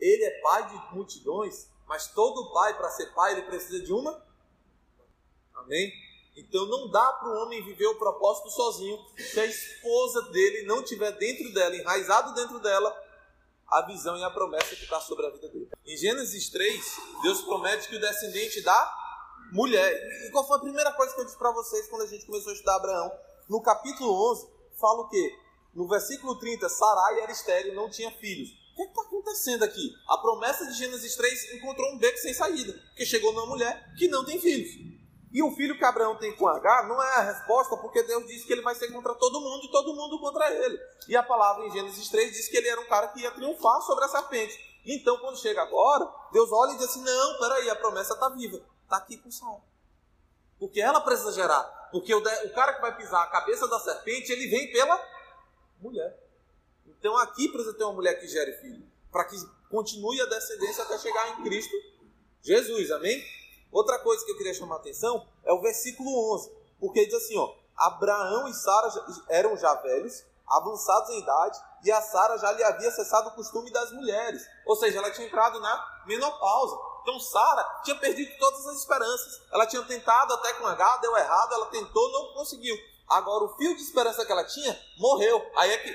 [0.00, 4.22] ele é pai de multidões, mas todo pai, para ser pai, ele precisa de uma...
[5.54, 5.92] Amém?
[6.36, 10.82] Então não dá para o homem viver o propósito sozinho se a esposa dele não
[10.82, 12.92] tiver dentro dela, enraizado dentro dela,
[13.68, 15.70] a visão e a promessa que está sobre a vida dele.
[15.86, 18.92] Em Gênesis 3, Deus promete que o descendente da
[19.52, 19.92] mulher.
[20.26, 22.50] E qual foi a primeira coisa que eu disse para vocês quando a gente começou
[22.50, 23.12] a estudar Abraão?
[23.48, 24.48] No capítulo 11,
[24.80, 25.38] fala o quê?
[25.74, 28.50] No versículo 30, Sarai era estéreo, não tinha filhos.
[28.72, 29.92] O que é está acontecendo aqui?
[30.08, 34.08] A promessa de Gênesis 3 encontrou um beco sem saída, porque chegou numa mulher que
[34.08, 34.94] não tem filhos.
[35.32, 38.46] E o filho que Abraão tem com H não é a resposta, porque Deus disse
[38.46, 40.78] que ele vai ser contra todo mundo e todo mundo contra ele.
[41.08, 43.80] E a palavra em Gênesis 3 diz que ele era um cara que ia triunfar
[43.82, 44.56] sobre a serpente.
[44.86, 48.60] Então, quando chega agora, Deus olha e diz assim: Não, peraí, a promessa está viva,
[48.84, 49.62] está aqui com Sara.
[50.58, 51.64] Porque ela precisa gerar.
[51.90, 52.22] Porque o
[52.54, 54.96] cara que vai pisar a cabeça da serpente, ele vem pela
[55.84, 56.18] mulher.
[56.86, 58.86] Então aqui precisa ter uma mulher que gere filho.
[59.12, 59.36] Para que
[59.70, 61.74] continue a descendência até chegar em Cristo
[62.42, 62.90] Jesus.
[62.90, 63.22] Amém?
[63.72, 66.52] Outra coisa que eu queria chamar a atenção é o versículo 11.
[66.78, 67.54] Porque diz assim, ó.
[67.76, 68.88] Abraão e Sara
[69.30, 73.72] eram já velhos, avançados em idade, e a Sara já lhe havia cessado o costume
[73.72, 74.46] das mulheres.
[74.64, 76.76] Ou seja, ela tinha entrado na menopausa.
[77.02, 79.42] Então Sara tinha perdido todas as esperanças.
[79.50, 82.76] Ela tinha tentado até com H, deu errado, ela tentou, não conseguiu.
[83.08, 85.44] Agora o fio de esperança que ela tinha morreu.
[85.56, 85.94] Aí é que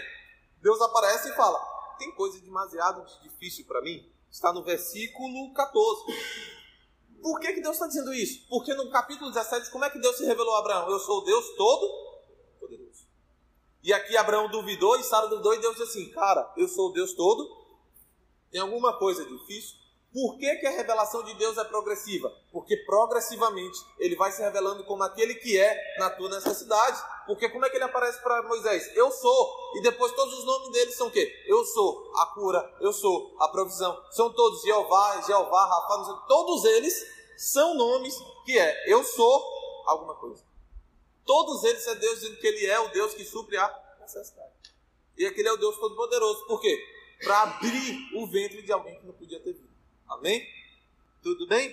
[0.61, 1.59] Deus aparece e fala:
[1.97, 4.09] tem coisa demasiado difícil para mim?
[4.31, 6.03] Está no versículo 14.
[7.21, 8.47] Por que, que Deus está dizendo isso?
[8.47, 10.89] Porque no capítulo 17, como é que Deus se revelou a Abraão?
[10.89, 11.85] Eu sou Deus todo
[12.59, 13.05] poderoso.
[13.83, 17.13] E aqui Abraão duvidou e Sara duvidou e Deus disse assim: Cara, eu sou Deus
[17.13, 17.57] todo.
[18.51, 19.78] Tem alguma coisa difícil?
[20.11, 22.33] Por que, que a revelação de Deus é progressiva?
[22.51, 26.99] Porque progressivamente ele vai se revelando como aquele que é na tua necessidade.
[27.27, 28.91] Porque como é que ele aparece para Moisés?
[28.95, 29.75] Eu sou.
[29.75, 31.31] E depois todos os nomes dele são o quê?
[31.45, 34.03] Eu sou a cura, eu sou a provisão.
[34.09, 37.05] São todos Jeová, Jeová, Rafa, todos eles
[37.37, 39.43] são nomes que é eu sou
[39.85, 40.43] alguma coisa.
[41.23, 44.49] Todos eles é Deus dizendo que ele é o Deus que supre a necessidade.
[45.15, 46.47] E aquele é o Deus Todo-Poderoso.
[46.47, 46.75] Por quê?
[47.23, 49.68] Para abrir o ventre de alguém que não podia ter vindo.
[50.09, 50.45] Amém?
[51.21, 51.71] Tudo bem?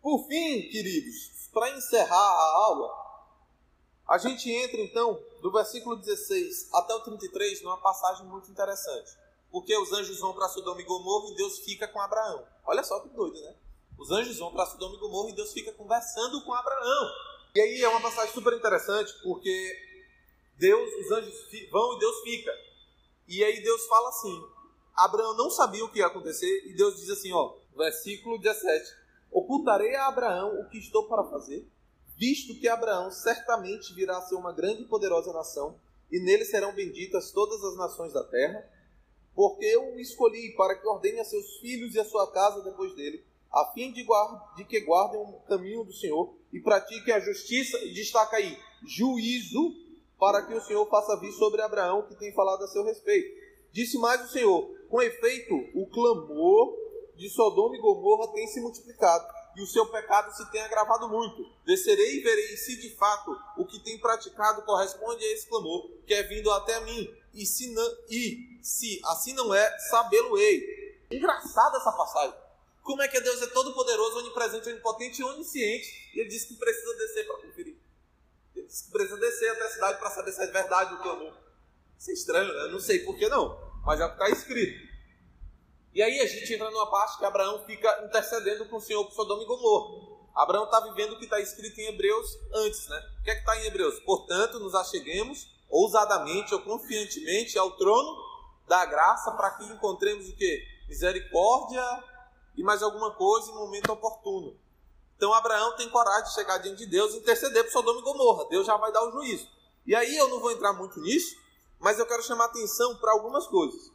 [0.00, 3.06] Por fim, queridos, para encerrar a aula,
[4.08, 9.10] a gente entra então do versículo 16 até o 33 numa passagem muito interessante.
[9.50, 12.46] Porque os anjos vão para Sodoma e Gomorra e Deus fica com Abraão.
[12.64, 13.54] Olha só que doido, né?
[13.98, 17.10] Os anjos vão para Sodoma e Gomorra e Deus fica conversando com Abraão.
[17.54, 19.76] E aí é uma passagem super interessante, porque
[20.56, 21.34] Deus, os anjos
[21.70, 22.52] vão e Deus fica.
[23.26, 24.46] E aí Deus fala assim:
[24.96, 28.94] Abraão não sabia o que ia acontecer e Deus diz assim, ó, versículo 17:
[29.30, 31.68] Ocultarei a Abraão o que estou para fazer,
[32.16, 35.78] visto que Abraão certamente virá a ser uma grande e poderosa nação,
[36.10, 38.66] e nele serão benditas todas as nações da terra,
[39.34, 42.94] porque eu o escolhi para que ordene a seus filhos e a sua casa depois
[42.94, 43.22] dele,
[43.52, 44.06] a fim de,
[44.56, 49.74] de que guardem o caminho do Senhor e pratiquem a justiça, e destaca aí, juízo,
[50.18, 53.44] para que o Senhor faça vir sobre Abraão que tem falado a seu respeito.
[53.72, 56.74] Disse mais o Senhor: com efeito, o clamor
[57.16, 59.26] de Sodoma e Gomorra tem se multiplicado
[59.56, 61.42] e o seu pecado se tem agravado muito.
[61.64, 66.12] Descerei e verei se de fato o que tem praticado corresponde a esse clamor que
[66.12, 67.08] é vindo até mim.
[67.32, 71.04] E se, não, e, se assim não é, sabê-lo-ei.
[71.10, 72.36] Engraçada essa passagem.
[72.82, 76.54] Como é que Deus é todo poderoso, onipresente, onipotente e onisciente e ele diz que
[76.54, 77.76] precisa descer para conferir.
[78.54, 81.34] Ele diz que precisa descer até a cidade para saber se é verdade o clamor.
[81.98, 82.72] Isso é estranho, né?
[82.72, 84.86] Não sei por que não mas é o que está escrito.
[85.94, 89.14] E aí a gente entra numa parte que Abraão fica intercedendo com o Senhor por
[89.14, 90.16] Sodoma e Gomorra.
[90.34, 93.02] Abraão está vivendo o que está escrito em Hebreus antes, né?
[93.20, 93.98] O que é que está em Hebreus?
[94.00, 98.14] Portanto, nos acheguemos ousadamente ou confiantemente ao trono
[98.68, 100.62] da graça para que encontremos o que?
[100.88, 101.82] Misericórdia
[102.56, 104.58] e mais alguma coisa em momento oportuno.
[105.16, 108.48] Então Abraão tem coragem de chegar diante de Deus e interceder por Sodoma e Gomorra.
[108.50, 109.48] Deus já vai dar o juízo.
[109.86, 111.36] E aí eu não vou entrar muito nisso,
[111.78, 113.92] mas eu quero chamar atenção para algumas coisas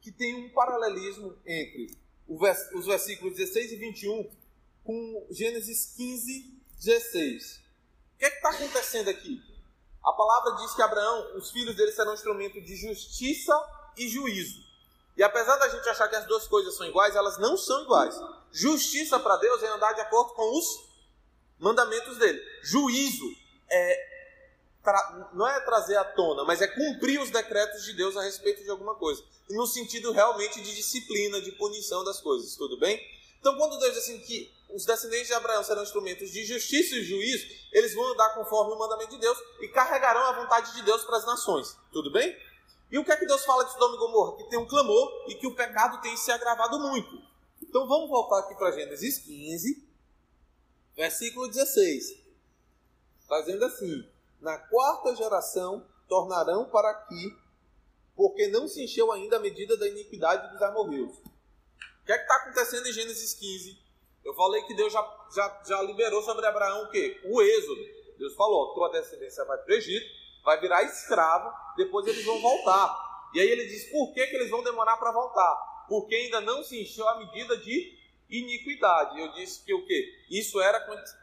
[0.00, 4.30] que tem um paralelismo entre os versículos 16 e 21
[4.84, 7.56] com Gênesis 15, 16.
[8.14, 9.42] O que é está acontecendo aqui?
[10.04, 13.54] A palavra diz que Abraão, os filhos dele serão instrumento de justiça
[13.96, 14.66] e juízo.
[15.16, 18.14] E apesar da gente achar que as duas coisas são iguais, elas não são iguais.
[18.52, 20.88] Justiça para Deus é andar de acordo com os
[21.58, 22.40] mandamentos dele.
[22.62, 23.26] Juízo
[23.68, 24.07] é
[25.34, 28.70] não é trazer à tona, mas é cumprir os decretos de Deus a respeito de
[28.70, 29.22] alguma coisa.
[29.48, 33.00] E no sentido realmente de disciplina, de punição das coisas, tudo bem?
[33.40, 37.04] Então, quando Deus diz assim que os descendentes de Abraão serão instrumentos de justiça e
[37.04, 41.04] juízo, eles vão andar conforme o mandamento de Deus e carregarão a vontade de Deus
[41.04, 42.36] para as nações, tudo bem?
[42.90, 44.36] E o que é que Deus fala de Sodoma e Gomorra?
[44.36, 47.22] Que tem um clamor e que o pecado tem se agravado muito.
[47.62, 49.86] Então vamos voltar aqui para Gênesis 15,
[50.96, 52.16] versículo 16.
[53.28, 54.08] Fazendo assim:
[54.40, 57.36] na quarta geração tornarão para aqui,
[58.14, 61.16] porque não se encheu ainda a medida da iniquidade dos amorreus.
[61.18, 63.78] O que é que está acontecendo em Gênesis 15?
[64.24, 67.20] Eu falei que Deus já, já, já liberou sobre Abraão o quê?
[67.24, 67.80] O êxodo.
[68.18, 70.06] Deus falou, tua descendência vai para o Egito,
[70.44, 73.30] vai virar escravo, depois eles vão voltar.
[73.34, 75.86] E aí ele diz, por que, que eles vão demorar para voltar?
[75.88, 77.96] Porque ainda não se encheu a medida de
[78.28, 79.20] iniquidade.
[79.20, 80.12] Eu disse que o quê?
[80.30, 80.78] Isso era,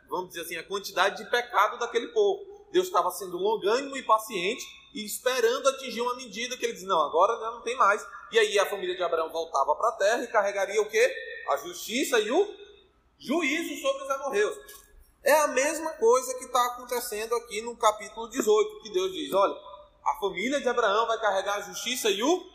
[0.08, 2.55] vamos dizer assim, a quantidade de pecado daquele povo.
[2.76, 7.04] Deus estava sendo longânimo e paciente e esperando atingir uma medida que ele diz: não,
[7.04, 8.06] agora já não tem mais.
[8.34, 11.16] E aí a família de Abraão voltava para a terra e carregaria o quê?
[11.48, 12.54] A justiça e o
[13.18, 14.58] juízo sobre os amorreus.
[15.24, 19.56] É a mesma coisa que está acontecendo aqui no capítulo 18, que Deus diz: olha,
[20.04, 22.46] a família de Abraão vai carregar a justiça e o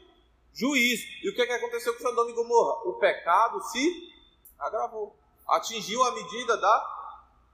[0.53, 1.03] juízo.
[1.23, 2.91] E o que, é que aconteceu com Sodoma e Gomorra?
[2.91, 4.13] O pecado se
[4.59, 5.17] agravou,
[5.49, 7.00] atingiu a medida da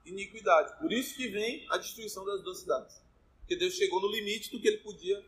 [0.07, 0.79] iniquidade.
[0.79, 3.01] Por isso que vem a destruição das duas cidades.
[3.41, 5.25] Porque Deus chegou no limite do que ele podia,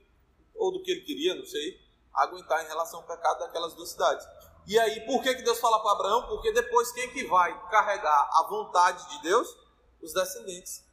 [0.55, 1.81] ou do que ele queria, não sei,
[2.13, 4.27] aguentar em relação ao pecado daquelas duas cidades.
[4.67, 6.27] E aí, por que, que Deus fala para Abraão?
[6.27, 9.57] Porque depois quem que vai carregar a vontade de Deus?
[10.03, 10.85] Os descendentes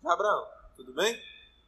[0.00, 0.46] de Abraão.
[0.76, 1.20] Tudo bem?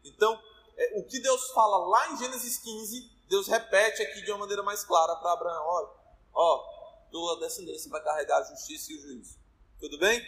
[0.05, 0.41] Então,
[0.77, 4.63] é, o que Deus fala lá em Gênesis 15, Deus repete aqui de uma maneira
[4.63, 5.89] mais clara para Abraão: olha,
[6.33, 6.77] ó,
[7.11, 9.39] tua descendência vai carregar a justiça e o juízo.
[9.81, 10.23] Tudo bem?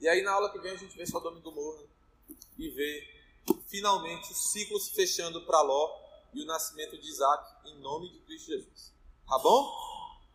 [0.00, 1.82] E aí, na aula que vem, a gente vê Sodoma e Gomorra
[2.56, 3.02] e vê
[3.66, 5.90] finalmente o ciclo se fechando para Ló
[6.32, 8.92] e o nascimento de Isaac em nome de Cristo Jesus.
[9.28, 9.68] Tá bom?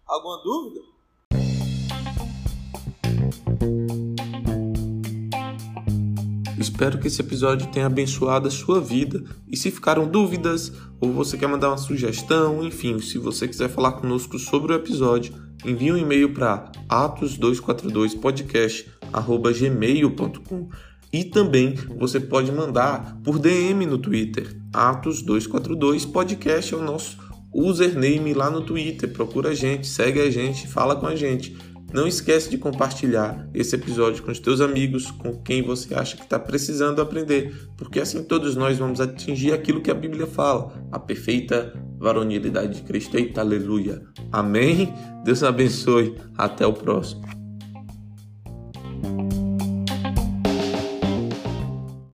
[0.05, 0.82] Alguma dúvida?
[6.59, 9.24] Espero que esse episódio tenha abençoado a sua vida.
[9.47, 13.93] E se ficaram dúvidas, ou você quer mandar uma sugestão, enfim, se você quiser falar
[13.93, 15.34] conosco sobre o episódio,
[15.64, 16.70] envie um e-mail para
[19.14, 20.70] atos242podcast@gmail.com.
[21.11, 24.59] E também você pode mandar por DM no Twitter.
[24.72, 27.18] Atos242 Podcast é o nosso
[27.53, 29.11] username lá no Twitter.
[29.14, 31.55] Procura a gente, segue a gente, fala com a gente.
[31.93, 36.24] Não esquece de compartilhar esse episódio com os teus amigos, com quem você acha que
[36.24, 40.97] está precisando aprender, porque assim todos nós vamos atingir aquilo que a Bíblia fala, a
[40.97, 43.16] perfeita varonilidade de Cristo.
[43.16, 44.01] Eita, aleluia.
[44.32, 44.91] Amém?
[45.24, 46.16] Deus abençoe.
[46.36, 47.43] Até o próximo.